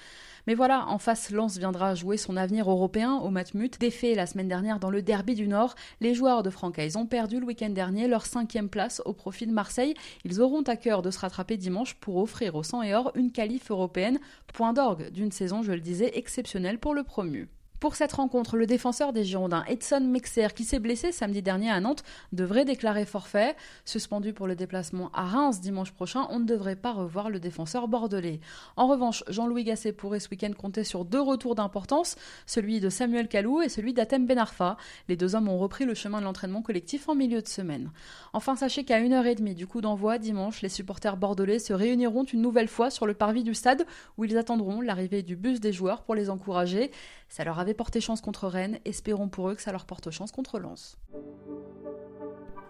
Mais 0.47 0.55
voilà, 0.55 0.87
en 0.89 0.99
face, 0.99 1.31
Lens 1.31 1.59
viendra 1.59 1.95
jouer 1.95 2.17
son 2.17 2.37
avenir 2.37 2.71
européen 2.71 3.17
au 3.17 3.31
Matmut. 3.31 3.79
Défait 3.79 4.15
la 4.15 4.27
semaine 4.27 4.49
dernière 4.49 4.81
dans 4.81 4.91
le 4.91 5.03
derby 5.03 5.35
du 5.35 5.49
Nord, 5.49 5.75
les 6.01 6.15
joueurs 6.15 6.43
de 6.43 6.51
Francaise 6.51 6.97
ont 6.97 7.07
perdu 7.07 7.41
le 7.41 7.47
week-end 7.47 7.71
dernier 7.71 8.09
leur 8.09 8.27
cinquième 8.27 8.69
place 8.69 9.03
au 9.05 9.13
profit 9.13 9.47
de 9.47 9.53
Marseille. 9.53 9.95
Ils 10.25 10.41
auront 10.41 10.63
à 10.63 10.77
cœur 10.77 11.03
de 11.03 11.11
se 11.11 11.19
rattraper 11.19 11.57
dimanche 11.57 11.95
pour 11.95 12.17
offrir 12.17 12.55
au 12.55 12.63
sang 12.63 12.83
et 12.83 12.95
or 12.95 13.13
une 13.15 13.33
qualif 13.33 13.71
européenne, 13.71 14.19
point 14.53 14.73
d'orgue 14.73 15.11
d'une 15.11 15.33
saison, 15.33 15.63
je 15.63 15.73
le 15.73 15.81
disais, 15.81 16.13
exceptionnelle 16.15 16.79
pour 16.79 16.95
le 16.95 17.03
promu. 17.03 17.49
Pour 17.81 17.97
cette 17.97 18.13
rencontre, 18.13 18.59
le 18.59 18.67
défenseur 18.67 19.15
des 19.15 19.25
Girondins, 19.25 19.65
Edson 19.67 20.03
Mexer, 20.03 20.49
qui 20.55 20.65
s'est 20.65 20.79
blessé 20.79 21.13
samedi 21.13 21.41
dernier 21.41 21.71
à 21.71 21.81
Nantes, 21.81 22.05
devrait 22.31 22.67
déclarer 22.67 23.07
forfait. 23.07 23.57
Suspendu 23.87 24.35
pour 24.35 24.47
le 24.47 24.55
déplacement 24.55 25.11
à 25.15 25.25
Reims 25.25 25.63
dimanche 25.63 25.93
prochain, 25.93 26.27
on 26.29 26.41
ne 26.41 26.45
devrait 26.45 26.77
pas 26.77 26.93
revoir 26.93 27.31
le 27.31 27.41
défenseur 27.41 27.89
bordelais. 27.89 28.41
En 28.77 28.87
revanche, 28.87 29.25
Jean-Louis 29.29 29.65
Gasset 29.65 29.95
pourrait 29.95 30.21
ce 30.21 30.29
week-end 30.29 30.53
compter 30.53 30.85
sur 30.85 31.07
deux 31.07 31.23
retours 31.23 31.55
d'importance, 31.55 32.17
celui 32.45 32.81
de 32.81 32.91
Samuel 32.91 33.29
Kalou 33.29 33.63
et 33.63 33.71
celui 33.71 33.95
d'Atem 33.95 34.27
Benarfa. 34.27 34.77
Les 35.09 35.17
deux 35.17 35.35
hommes 35.35 35.49
ont 35.49 35.59
repris 35.59 35.87
le 35.87 35.95
chemin 35.95 36.21
de 36.21 36.25
l'entraînement 36.27 36.61
collectif 36.61 37.09
en 37.09 37.15
milieu 37.15 37.41
de 37.41 37.49
semaine. 37.49 37.93
Enfin, 38.35 38.57
sachez 38.57 38.85
qu'à 38.85 39.01
1h30 39.01 39.55
du 39.55 39.67
coup 39.67 39.81
d'envoi, 39.81 40.19
dimanche, 40.19 40.61
les 40.61 40.69
supporters 40.69 41.17
bordelais 41.17 41.59
se 41.59 41.73
réuniront 41.73 42.25
une 42.25 42.43
nouvelle 42.43 42.69
fois 42.69 42.91
sur 42.91 43.07
le 43.07 43.15
parvis 43.15 43.43
du 43.43 43.55
stade 43.55 43.87
où 44.19 44.27
ils 44.27 44.37
attendront 44.37 44.83
l'arrivée 44.83 45.23
du 45.23 45.35
bus 45.35 45.61
des 45.61 45.73
joueurs 45.73 46.03
pour 46.03 46.15
les 46.15 46.29
encourager. 46.29 46.91
Ça 47.31 47.45
leur 47.45 47.59
porté 47.75 48.01
chance 48.01 48.21
contre 48.21 48.49
Rennes, 48.49 48.79
espérons 48.85 49.29
pour 49.29 49.51
eux 49.51 49.55
que 49.55 49.63
ça 49.63 49.73
leur 49.73 49.87
porte 49.87 50.11
chance 50.11 50.33
contre 50.33 50.59
Lens. 50.59 50.99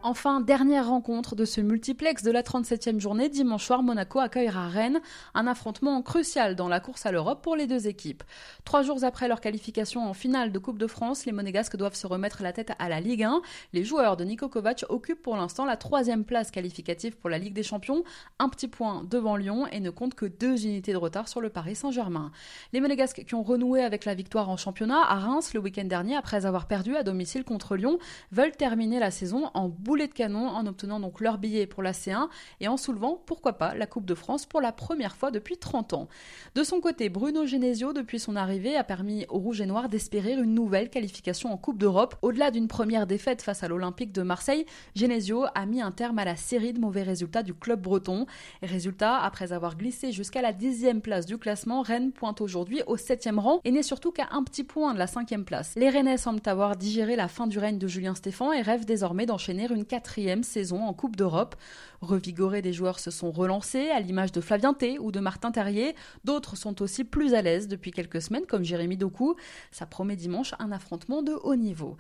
Enfin, 0.02 0.40
dernière 0.40 0.88
rencontre 0.88 1.36
de 1.36 1.44
ce 1.44 1.60
multiplex 1.60 2.22
de 2.22 2.30
la 2.30 2.42
37e 2.42 2.98
journée, 2.98 3.28
dimanche 3.28 3.66
soir, 3.66 3.82
Monaco 3.82 4.18
accueillera 4.18 4.66
Rennes, 4.66 5.02
un 5.34 5.46
affrontement 5.46 6.00
crucial 6.00 6.56
dans 6.56 6.68
la 6.68 6.80
course 6.80 7.04
à 7.04 7.12
l'Europe 7.12 7.42
pour 7.42 7.54
les 7.54 7.66
deux 7.66 7.86
équipes. 7.86 8.22
Trois 8.64 8.80
jours 8.80 9.04
après 9.04 9.28
leur 9.28 9.42
qualification 9.42 10.08
en 10.08 10.14
finale 10.14 10.52
de 10.52 10.58
Coupe 10.58 10.78
de 10.78 10.86
France, 10.86 11.26
les 11.26 11.32
Monégasques 11.32 11.76
doivent 11.76 11.94
se 11.94 12.06
remettre 12.06 12.42
la 12.42 12.54
tête 12.54 12.72
à 12.78 12.88
la 12.88 12.98
Ligue 12.98 13.24
1. 13.24 13.42
Les 13.74 13.84
joueurs 13.84 14.16
de 14.16 14.24
Niko 14.24 14.48
Kovac 14.48 14.86
occupent 14.88 15.20
pour 15.20 15.36
l'instant 15.36 15.66
la 15.66 15.76
troisième 15.76 16.24
place 16.24 16.50
qualificative 16.50 17.18
pour 17.18 17.28
la 17.28 17.36
Ligue 17.36 17.52
des 17.52 17.62
Champions, 17.62 18.02
un 18.38 18.48
petit 18.48 18.68
point 18.68 19.04
devant 19.04 19.36
Lyon 19.36 19.66
et 19.66 19.80
ne 19.80 19.90
comptent 19.90 20.14
que 20.14 20.24
deux 20.24 20.64
unités 20.64 20.92
de 20.92 20.96
retard 20.96 21.28
sur 21.28 21.42
le 21.42 21.50
Paris 21.50 21.74
Saint-Germain. 21.74 22.32
Les 22.72 22.80
Monégasques 22.80 23.24
qui 23.26 23.34
ont 23.34 23.42
renoué 23.42 23.84
avec 23.84 24.06
la 24.06 24.14
victoire 24.14 24.48
en 24.48 24.56
championnat 24.56 25.02
à 25.02 25.18
Reims 25.18 25.52
le 25.52 25.60
week-end 25.60 25.84
dernier 25.84 26.16
après 26.16 26.46
avoir 26.46 26.66
perdu 26.66 26.96
à 26.96 27.02
domicile 27.02 27.44
contre 27.44 27.76
Lyon 27.76 27.98
veulent 28.32 28.56
terminer 28.56 28.98
la 28.98 29.10
saison 29.10 29.50
en 29.52 29.68
boulet 29.90 30.06
de 30.06 30.14
canon 30.14 30.46
en 30.46 30.66
obtenant 30.66 31.00
donc 31.00 31.20
leur 31.20 31.36
billet 31.36 31.66
pour 31.66 31.82
la 31.82 31.90
C1 31.90 32.28
et 32.60 32.68
en 32.68 32.76
soulevant, 32.76 33.20
pourquoi 33.26 33.54
pas, 33.54 33.74
la 33.74 33.88
Coupe 33.88 34.06
de 34.06 34.14
France 34.14 34.46
pour 34.46 34.60
la 34.60 34.70
première 34.70 35.16
fois 35.16 35.32
depuis 35.32 35.56
30 35.56 35.94
ans. 35.94 36.08
De 36.54 36.62
son 36.62 36.80
côté, 36.80 37.08
Bruno 37.08 37.44
Genesio, 37.44 37.92
depuis 37.92 38.20
son 38.20 38.36
arrivée, 38.36 38.76
a 38.76 38.84
permis 38.84 39.26
aux 39.30 39.40
Rouges 39.40 39.60
et 39.60 39.66
Noirs 39.66 39.88
d'espérer 39.88 40.34
une 40.34 40.54
nouvelle 40.54 40.90
qualification 40.90 41.52
en 41.52 41.56
Coupe 41.56 41.76
d'Europe. 41.76 42.14
Au-delà 42.22 42.52
d'une 42.52 42.68
première 42.68 43.08
défaite 43.08 43.42
face 43.42 43.64
à 43.64 43.68
l'Olympique 43.68 44.12
de 44.12 44.22
Marseille, 44.22 44.64
Genesio 44.94 45.46
a 45.56 45.66
mis 45.66 45.82
un 45.82 45.90
terme 45.90 46.20
à 46.20 46.24
la 46.24 46.36
série 46.36 46.72
de 46.72 46.78
mauvais 46.78 47.02
résultats 47.02 47.42
du 47.42 47.52
club 47.52 47.82
breton. 47.82 48.26
Résultat, 48.62 49.16
après 49.16 49.52
avoir 49.52 49.76
glissé 49.76 50.12
jusqu'à 50.12 50.40
la 50.40 50.52
dixième 50.52 51.00
place 51.00 51.26
du 51.26 51.36
classement, 51.36 51.82
Rennes 51.82 52.12
pointe 52.12 52.40
aujourd'hui 52.40 52.82
au 52.86 52.96
septième 52.96 53.40
rang 53.40 53.58
et 53.64 53.72
n'est 53.72 53.82
surtout 53.82 54.12
qu'à 54.12 54.28
un 54.30 54.44
petit 54.44 54.62
point 54.62 54.94
de 54.94 55.00
la 55.00 55.08
cinquième 55.08 55.44
place. 55.44 55.72
Les 55.74 55.90
Rennais 55.90 56.16
semblent 56.16 56.40
avoir 56.44 56.76
digéré 56.76 57.16
la 57.16 57.26
fin 57.26 57.48
du 57.48 57.58
règne 57.58 57.78
de 57.78 57.88
Julien 57.88 58.14
Stéphan 58.14 58.52
et 58.52 58.62
rêvent 58.62 58.84
désormais 58.84 59.26
d'enchaîner 59.26 59.66
une 59.79 59.79
quatrième 59.84 60.42
saison 60.42 60.82
en 60.82 60.92
Coupe 60.92 61.16
d'Europe. 61.16 61.56
Revigorés, 62.00 62.62
des 62.62 62.72
joueurs 62.72 62.98
se 62.98 63.10
sont 63.10 63.30
relancés, 63.30 63.90
à 63.90 64.00
l'image 64.00 64.32
de 64.32 64.40
Flavien 64.40 64.74
T 64.74 64.98
ou 64.98 65.12
de 65.12 65.20
Martin 65.20 65.50
Terrier. 65.50 65.94
D'autres 66.24 66.56
sont 66.56 66.80
aussi 66.82 67.04
plus 67.04 67.34
à 67.34 67.42
l'aise 67.42 67.68
depuis 67.68 67.90
quelques 67.90 68.22
semaines, 68.22 68.46
comme 68.46 68.64
Jérémy 68.64 68.96
Doku. 68.96 69.36
Ça 69.70 69.86
promet 69.86 70.16
dimanche 70.16 70.54
un 70.58 70.72
affrontement 70.72 71.22
de 71.22 71.32
haut 71.32 71.56
niveau. 71.56 71.96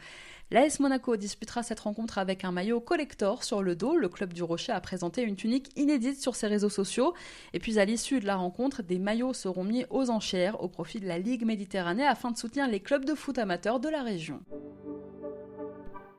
L'AS 0.52 0.80
Monaco 0.80 1.16
disputera 1.16 1.62
cette 1.62 1.78
rencontre 1.78 2.18
avec 2.18 2.44
un 2.44 2.50
maillot 2.50 2.80
collector 2.80 3.44
sur 3.44 3.62
le 3.62 3.76
dos. 3.76 3.96
Le 3.96 4.08
club 4.08 4.32
du 4.32 4.42
Rocher 4.42 4.72
a 4.72 4.80
présenté 4.80 5.22
une 5.22 5.36
tunique 5.36 5.70
inédite 5.76 6.20
sur 6.20 6.34
ses 6.34 6.48
réseaux 6.48 6.68
sociaux. 6.68 7.14
Et 7.52 7.60
puis 7.60 7.78
à 7.78 7.84
l'issue 7.84 8.18
de 8.18 8.26
la 8.26 8.34
rencontre, 8.34 8.82
des 8.82 8.98
maillots 8.98 9.32
seront 9.32 9.62
mis 9.62 9.84
aux 9.90 10.10
enchères 10.10 10.60
au 10.60 10.66
profit 10.66 10.98
de 10.98 11.06
la 11.06 11.20
Ligue 11.20 11.44
Méditerranée 11.44 12.04
afin 12.04 12.32
de 12.32 12.36
soutenir 12.36 12.66
les 12.66 12.80
clubs 12.80 13.04
de 13.04 13.14
foot 13.14 13.38
amateurs 13.38 13.78
de 13.78 13.88
la 13.88 14.02
région. 14.02 14.40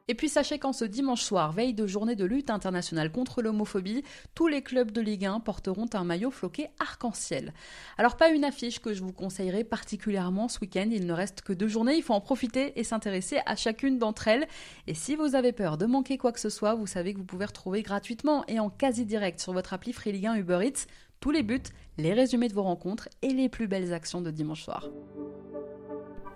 Et 0.07 0.15
puis 0.15 0.29
sachez 0.29 0.59
qu'en 0.59 0.73
ce 0.73 0.85
dimanche 0.85 1.21
soir, 1.21 1.51
veille 1.51 1.73
de 1.73 1.87
journée 1.87 2.15
de 2.15 2.25
lutte 2.25 2.49
internationale 2.49 3.11
contre 3.11 3.41
l'homophobie, 3.41 4.03
tous 4.35 4.47
les 4.47 4.61
clubs 4.61 4.91
de 4.91 5.01
Ligue 5.01 5.25
1 5.25 5.39
porteront 5.39 5.87
un 5.93 6.03
maillot 6.03 6.31
floqué 6.31 6.69
arc-en-ciel. 6.79 7.53
Alors 7.97 8.17
pas 8.17 8.29
une 8.29 8.43
affiche 8.43 8.79
que 8.79 8.93
je 8.93 9.03
vous 9.03 9.13
conseillerais 9.13 9.63
particulièrement 9.63 10.47
ce 10.47 10.59
week-end, 10.59 10.89
il 10.91 11.05
ne 11.05 11.13
reste 11.13 11.41
que 11.41 11.53
deux 11.53 11.67
journées, 11.67 11.95
il 11.95 12.03
faut 12.03 12.13
en 12.13 12.21
profiter 12.21 12.79
et 12.79 12.83
s'intéresser 12.83 13.39
à 13.45 13.55
chacune 13.55 13.99
d'entre 13.99 14.27
elles. 14.27 14.47
Et 14.87 14.93
si 14.93 15.15
vous 15.15 15.35
avez 15.35 15.51
peur 15.51 15.77
de 15.77 15.85
manquer 15.85 16.17
quoi 16.17 16.31
que 16.31 16.39
ce 16.39 16.49
soit, 16.49 16.75
vous 16.75 16.87
savez 16.87 17.13
que 17.13 17.19
vous 17.19 17.25
pouvez 17.25 17.45
retrouver 17.45 17.81
gratuitement 17.81 18.43
et 18.47 18.59
en 18.59 18.69
quasi 18.69 19.05
direct 19.05 19.39
sur 19.39 19.53
votre 19.53 19.73
appli 19.73 19.93
Free 19.93 20.11
Ligue 20.11 20.27
1 20.27 20.35
Uber 20.35 20.59
Eats 20.63 20.87
tous 21.21 21.31
les 21.31 21.43
buts, 21.43 21.61
les 21.97 22.13
résumés 22.13 22.47
de 22.47 22.53
vos 22.53 22.63
rencontres 22.63 23.07
et 23.21 23.29
les 23.29 23.47
plus 23.47 23.67
belles 23.67 23.93
actions 23.93 24.21
de 24.21 24.31
dimanche 24.31 24.63
soir. 24.63 24.89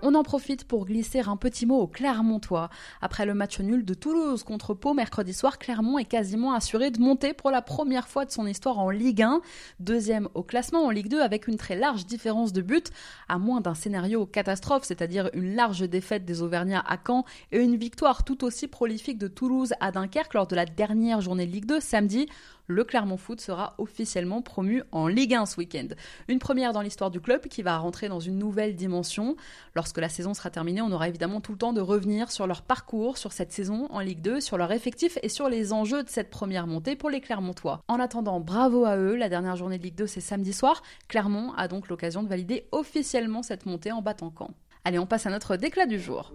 On 0.02 0.14
en 0.14 0.24
profite 0.24 0.66
pour 0.66 0.86
glisser 0.86 1.22
un 1.22 1.38
petit 1.38 1.66
mot 1.66 1.80
au 1.80 1.88
Clermontois. 1.88 2.70
Après 3.02 3.26
le 3.26 3.34
match 3.34 3.60
nul 3.60 3.86
de 3.86 3.94
Toulouse 3.94 4.44
contre 4.44 4.74
Pau 4.74 4.94
mercredi 4.94 5.34
soir, 5.34 5.58
Clermont 5.58 5.98
est 5.98 6.06
quasiment 6.06 6.54
assuré 6.54 6.92
de 6.92 7.00
monter 7.00 7.34
pour 7.34 7.50
la 7.50 7.62
première 7.62 8.08
fois 8.08 8.26
de 8.26 8.32
son 8.32 8.46
histoire 8.46 8.78
en 8.78 8.90
Ligue 8.90 9.24
1, 9.24 9.42
deuxième 9.80 10.28
au 10.34 10.44
classement 10.44 10.86
en 10.86 10.90
Ligue 10.90 11.08
2 11.08 11.22
avec 11.22 11.48
une 11.48 11.58
très 11.58 11.76
large 11.76 12.06
différence 12.06 12.54
de 12.54 12.62
but, 12.62 12.92
à 13.30 13.40
moins 13.40 13.62
d'un 13.62 13.74
scénario 13.74 14.26
catastrophe, 14.26 14.84
c'est-à-dire 14.84 15.30
une 15.34 15.56
large 15.56 15.90
défaite 15.90 16.26
des 16.26 16.42
Auvergnats 16.42 16.84
à 16.86 16.98
Caen 17.06 17.24
et 17.52 17.60
une 17.60 17.78
victoire 17.78 18.24
tout 18.24 18.44
aussi 18.44 18.68
prolifique 18.68 19.18
de 19.18 19.28
Toulouse 19.28 19.74
à 19.80 19.92
Dunkerque 19.92 20.34
lors 20.34 20.48
de 20.48 20.56
la 20.56 20.66
dernière 20.66 21.22
journée 21.22 21.48
de 21.48 21.52
Ligue 21.52 21.66
2 21.66 21.80
samedi 21.80 22.28
le 22.68 22.84
Clermont 22.84 23.18
Foot 23.18 23.42
sera 23.42 23.76
officiellement 23.78 24.42
promu 24.42 24.84
en 24.92 25.08
Ligue 25.08 25.34
1 25.34 25.46
ce 25.46 25.58
week-end. 25.58 25.88
Une 26.28 26.40
première 26.40 26.74
dans 26.74 26.82
l'histoire 26.82 27.12
du 27.12 27.22
club 27.22 27.48
qui 27.48 27.62
va 27.62 27.78
rentrer 27.78 28.10
dans 28.10 28.20
une 28.20 28.38
nouvelle 28.38 28.76
dimension. 28.76 29.36
Lorsque 29.76 29.98
la 29.98 30.10
saison 30.10 30.34
sera 30.34 30.50
terminée, 30.50 30.82
on 30.82 30.92
aura 30.92 31.08
évidemment 31.08 31.42
tout 31.42 31.52
le 31.52 31.58
temps 31.58 31.74
de 31.74 31.82
revenir 31.82 32.32
sur 32.32 32.48
leur 32.48 32.62
parcours, 32.62 33.18
sur 33.18 33.32
cette 33.32 33.52
saison 33.52 33.88
en 33.92 34.00
Ligue 34.00 34.22
2, 34.22 34.40
sur 34.42 34.58
leur 34.58 34.72
effectif 34.72 35.18
et 35.24 35.30
sur 35.30 35.50
les 35.50 35.74
enjeux 35.74 36.04
de 36.04 36.10
cette 36.10 36.30
première 36.30 36.68
montée 36.68 36.96
pour 36.96 37.10
les 37.10 37.22
Clermontois. 37.22 37.82
En 37.88 38.00
attendant, 38.00 38.40
bravo 38.40 38.86
à 38.86 38.98
eux, 38.98 39.16
la 39.16 39.30
dernière 39.30 39.56
journée 39.56 39.78
de 39.78 39.84
Ligue 39.84 39.96
2 39.96 40.08
c'est 40.08 40.22
samedi 40.22 40.54
soir. 40.54 40.82
Clermont 41.08 41.54
a 41.54 41.68
donc 41.68 41.88
l'occasion 41.88 42.24
de 42.24 42.28
valider 42.28 42.68
officiellement 42.72 43.44
cette 43.44 43.66
montée 43.66 43.92
en 43.92 44.02
battant 44.02 44.32
camp. 44.32 44.52
Allez, 44.84 45.00
on 45.00 45.06
passe 45.06 45.26
à 45.26 45.30
notre 45.30 45.56
déclat 45.56 45.86
du 45.86 46.00
jour. 46.00 46.32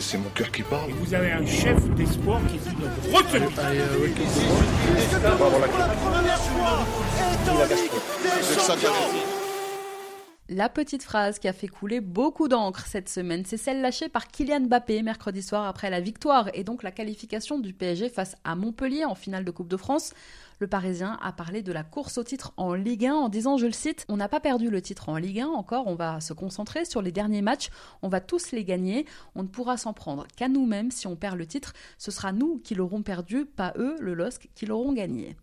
C'est 0.00 0.18
mon 0.18 0.28
cœur 0.30 0.50
qui 0.50 0.62
parle. 0.62 0.90
Et 0.90 0.94
vous 0.94 1.14
avez 1.14 1.32
un 1.32 1.46
chef 1.46 1.78
d'espoir 1.94 2.40
qui 2.48 2.56
est 2.56 2.60
notre 2.80 3.00
retenu. 3.16 3.46
La 8.68 9.33
petite 10.74 11.02
phrase 11.02 11.38
qui 11.38 11.48
a 11.48 11.52
fait 11.52 11.68
couler 11.68 12.00
beaucoup 12.00 12.48
d'encre 12.48 12.86
cette 12.86 13.08
semaine, 13.08 13.44
c'est 13.46 13.56
celle 13.56 13.80
lâchée 13.80 14.08
par 14.08 14.28
Kylian 14.28 14.60
Mbappé 14.60 15.02
mercredi 15.02 15.42
soir 15.42 15.66
après 15.66 15.88
la 15.88 16.00
victoire 16.00 16.50
et 16.52 16.64
donc 16.64 16.82
la 16.82 16.90
qualification 16.90 17.58
du 17.58 17.72
PSG 17.72 18.08
face 18.08 18.36
à 18.44 18.54
Montpellier 18.54 19.04
en 19.04 19.14
finale 19.14 19.44
de 19.44 19.50
Coupe 19.50 19.68
de 19.68 19.76
France. 19.76 20.12
Le 20.60 20.66
Parisien 20.66 21.18
a 21.22 21.32
parlé 21.32 21.62
de 21.62 21.72
la 21.72 21.82
course 21.82 22.18
au 22.18 22.24
titre 22.24 22.52
en 22.56 22.74
Ligue 22.74 23.06
1 23.06 23.14
en 23.14 23.28
disant, 23.28 23.56
je 23.56 23.66
le 23.66 23.72
cite, 23.72 24.04
On 24.08 24.16
n'a 24.16 24.28
pas 24.28 24.40
perdu 24.40 24.70
le 24.70 24.80
titre 24.82 25.08
en 25.08 25.16
Ligue 25.16 25.40
1 25.40 25.48
encore, 25.48 25.86
on 25.86 25.94
va 25.94 26.20
se 26.20 26.32
concentrer 26.32 26.84
sur 26.84 27.02
les 27.02 27.10
derniers 27.10 27.42
matchs, 27.42 27.70
on 28.02 28.08
va 28.08 28.20
tous 28.20 28.52
les 28.52 28.64
gagner, 28.64 29.06
on 29.34 29.42
ne 29.42 29.48
pourra 29.48 29.76
s'en 29.76 29.92
prendre 29.92 30.26
qu'à 30.36 30.48
nous-mêmes 30.48 30.90
si 30.90 31.06
on 31.06 31.16
perd 31.16 31.36
le 31.36 31.46
titre, 31.46 31.72
ce 31.98 32.10
sera 32.10 32.32
nous 32.32 32.58
qui 32.58 32.74
l'aurons 32.74 33.02
perdu, 33.02 33.46
pas 33.46 33.72
eux, 33.76 33.96
le 33.98 34.14
LOSC, 34.14 34.48
qui 34.54 34.66
l'auront 34.66 34.92
gagné. 34.92 35.36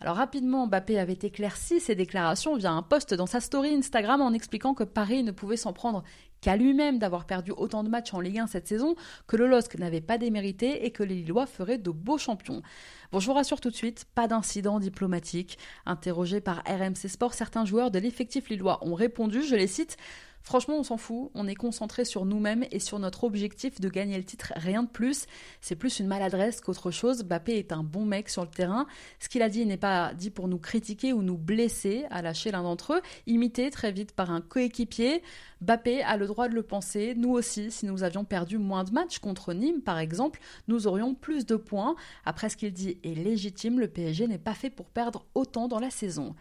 Alors 0.00 0.16
rapidement, 0.16 0.68
Mbappé 0.68 0.98
avait 0.98 1.18
éclairci 1.20 1.80
ses 1.80 1.96
déclarations 1.96 2.56
via 2.56 2.70
un 2.70 2.82
post 2.82 3.14
dans 3.14 3.26
sa 3.26 3.40
story 3.40 3.74
Instagram 3.74 4.20
en 4.20 4.32
expliquant 4.32 4.72
que 4.72 4.84
Paris 4.84 5.24
ne 5.24 5.32
pouvait 5.32 5.56
s'en 5.56 5.72
prendre 5.72 6.04
qu'à 6.40 6.56
lui-même 6.56 7.00
d'avoir 7.00 7.26
perdu 7.26 7.50
autant 7.50 7.82
de 7.82 7.88
matchs 7.88 8.14
en 8.14 8.20
Ligue 8.20 8.38
1 8.38 8.46
cette 8.46 8.68
saison, 8.68 8.94
que 9.26 9.36
le 9.36 9.48
LOSC 9.48 9.76
n'avait 9.76 10.00
pas 10.00 10.16
démérité 10.16 10.86
et 10.86 10.92
que 10.92 11.02
les 11.02 11.16
Lillois 11.16 11.46
feraient 11.46 11.78
de 11.78 11.90
beaux 11.90 12.16
champions. 12.16 12.62
Bon, 13.10 13.18
je 13.18 13.26
vous 13.26 13.32
rassure 13.32 13.60
tout 13.60 13.70
de 13.70 13.74
suite, 13.74 14.04
pas 14.14 14.28
d'incident 14.28 14.78
diplomatique. 14.78 15.58
Interrogé 15.84 16.40
par 16.40 16.58
RMC 16.58 17.08
Sport, 17.08 17.34
certains 17.34 17.64
joueurs 17.64 17.90
de 17.90 17.98
l'effectif 17.98 18.50
lillois 18.50 18.78
ont 18.86 18.94
répondu, 18.94 19.42
je 19.42 19.56
les 19.56 19.66
cite, 19.66 19.96
Franchement, 20.42 20.78
on 20.78 20.82
s'en 20.82 20.96
fout, 20.96 21.30
on 21.34 21.46
est 21.46 21.54
concentré 21.54 22.06
sur 22.06 22.24
nous-mêmes 22.24 22.64
et 22.70 22.78
sur 22.78 22.98
notre 22.98 23.24
objectif 23.24 23.80
de 23.80 23.88
gagner 23.88 24.16
le 24.16 24.24
titre, 24.24 24.52
rien 24.56 24.82
de 24.82 24.88
plus. 24.88 25.26
C'est 25.60 25.76
plus 25.76 26.00
une 26.00 26.06
maladresse 26.06 26.60
qu'autre 26.62 26.90
chose. 26.90 27.22
Bappé 27.22 27.58
est 27.58 27.70
un 27.70 27.82
bon 27.82 28.06
mec 28.06 28.30
sur 28.30 28.42
le 28.42 28.48
terrain. 28.48 28.86
Ce 29.20 29.28
qu'il 29.28 29.42
a 29.42 29.50
dit 29.50 29.66
n'est 29.66 29.76
pas 29.76 30.14
dit 30.14 30.30
pour 30.30 30.48
nous 30.48 30.58
critiquer 30.58 31.12
ou 31.12 31.22
nous 31.22 31.36
blesser, 31.36 32.06
a 32.10 32.22
lâché 32.22 32.50
l'un 32.50 32.62
d'entre 32.62 32.94
eux, 32.94 33.02
imité 33.26 33.70
très 33.70 33.92
vite 33.92 34.12
par 34.12 34.30
un 34.30 34.40
coéquipier. 34.40 35.22
Bappé 35.60 36.02
a 36.02 36.16
le 36.16 36.26
droit 36.26 36.48
de 36.48 36.54
le 36.54 36.62
penser, 36.62 37.14
nous 37.16 37.30
aussi, 37.30 37.70
si 37.70 37.84
nous 37.84 38.02
avions 38.02 38.24
perdu 38.24 38.58
moins 38.58 38.84
de 38.84 38.92
matchs 38.92 39.18
contre 39.18 39.52
Nîmes 39.52 39.82
par 39.82 39.98
exemple, 39.98 40.40
nous 40.68 40.86
aurions 40.86 41.14
plus 41.14 41.44
de 41.46 41.56
points. 41.56 41.96
Après 42.24 42.48
ce 42.48 42.56
qu'il 42.56 42.72
dit 42.72 42.98
est 43.02 43.14
légitime, 43.14 43.80
le 43.80 43.88
PSG 43.88 44.28
n'est 44.28 44.38
pas 44.38 44.54
fait 44.54 44.70
pour 44.70 44.86
perdre 44.86 45.26
autant 45.34 45.68
dans 45.68 45.80
la 45.80 45.90
saison. 45.90 46.34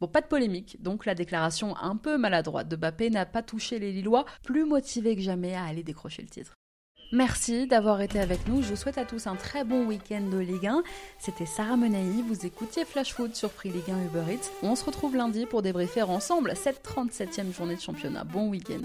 Bon, 0.00 0.08
pas 0.08 0.22
de 0.22 0.26
polémique, 0.26 0.80
donc 0.80 1.04
la 1.04 1.14
déclaration 1.14 1.76
un 1.76 1.96
peu 1.96 2.16
maladroite 2.16 2.68
de 2.68 2.76
Bappé 2.76 3.10
n'a 3.10 3.26
pas 3.26 3.42
touché 3.42 3.78
les 3.78 3.92
Lillois, 3.92 4.24
plus 4.42 4.64
motivés 4.64 5.14
que 5.14 5.22
jamais 5.22 5.54
à 5.54 5.64
aller 5.64 5.82
décrocher 5.82 6.22
le 6.22 6.28
titre. 6.28 6.54
Merci 7.12 7.66
d'avoir 7.66 8.00
été 8.00 8.20
avec 8.20 8.46
nous. 8.46 8.62
Je 8.62 8.68
vous 8.68 8.76
souhaite 8.76 8.96
à 8.96 9.04
tous 9.04 9.26
un 9.26 9.34
très 9.34 9.64
bon 9.64 9.84
week-end 9.84 10.22
de 10.30 10.38
Ligue 10.38 10.68
1. 10.68 10.84
C'était 11.18 11.44
Sarah 11.44 11.76
Menaï. 11.76 12.22
Vous 12.22 12.46
écoutiez 12.46 12.84
Flash 12.84 13.12
Food 13.12 13.34
sur 13.34 13.50
Free 13.50 13.70
Ligue 13.70 13.90
1 13.90 14.04
Uber 14.04 14.32
Eats. 14.32 14.50
On 14.62 14.76
se 14.76 14.84
retrouve 14.84 15.16
lundi 15.16 15.44
pour 15.44 15.60
débriefer 15.60 16.02
ensemble 16.02 16.52
cette 16.54 16.86
37e 16.86 17.52
journée 17.52 17.74
de 17.74 17.80
championnat. 17.80 18.22
Bon 18.22 18.48
week-end. 18.48 18.82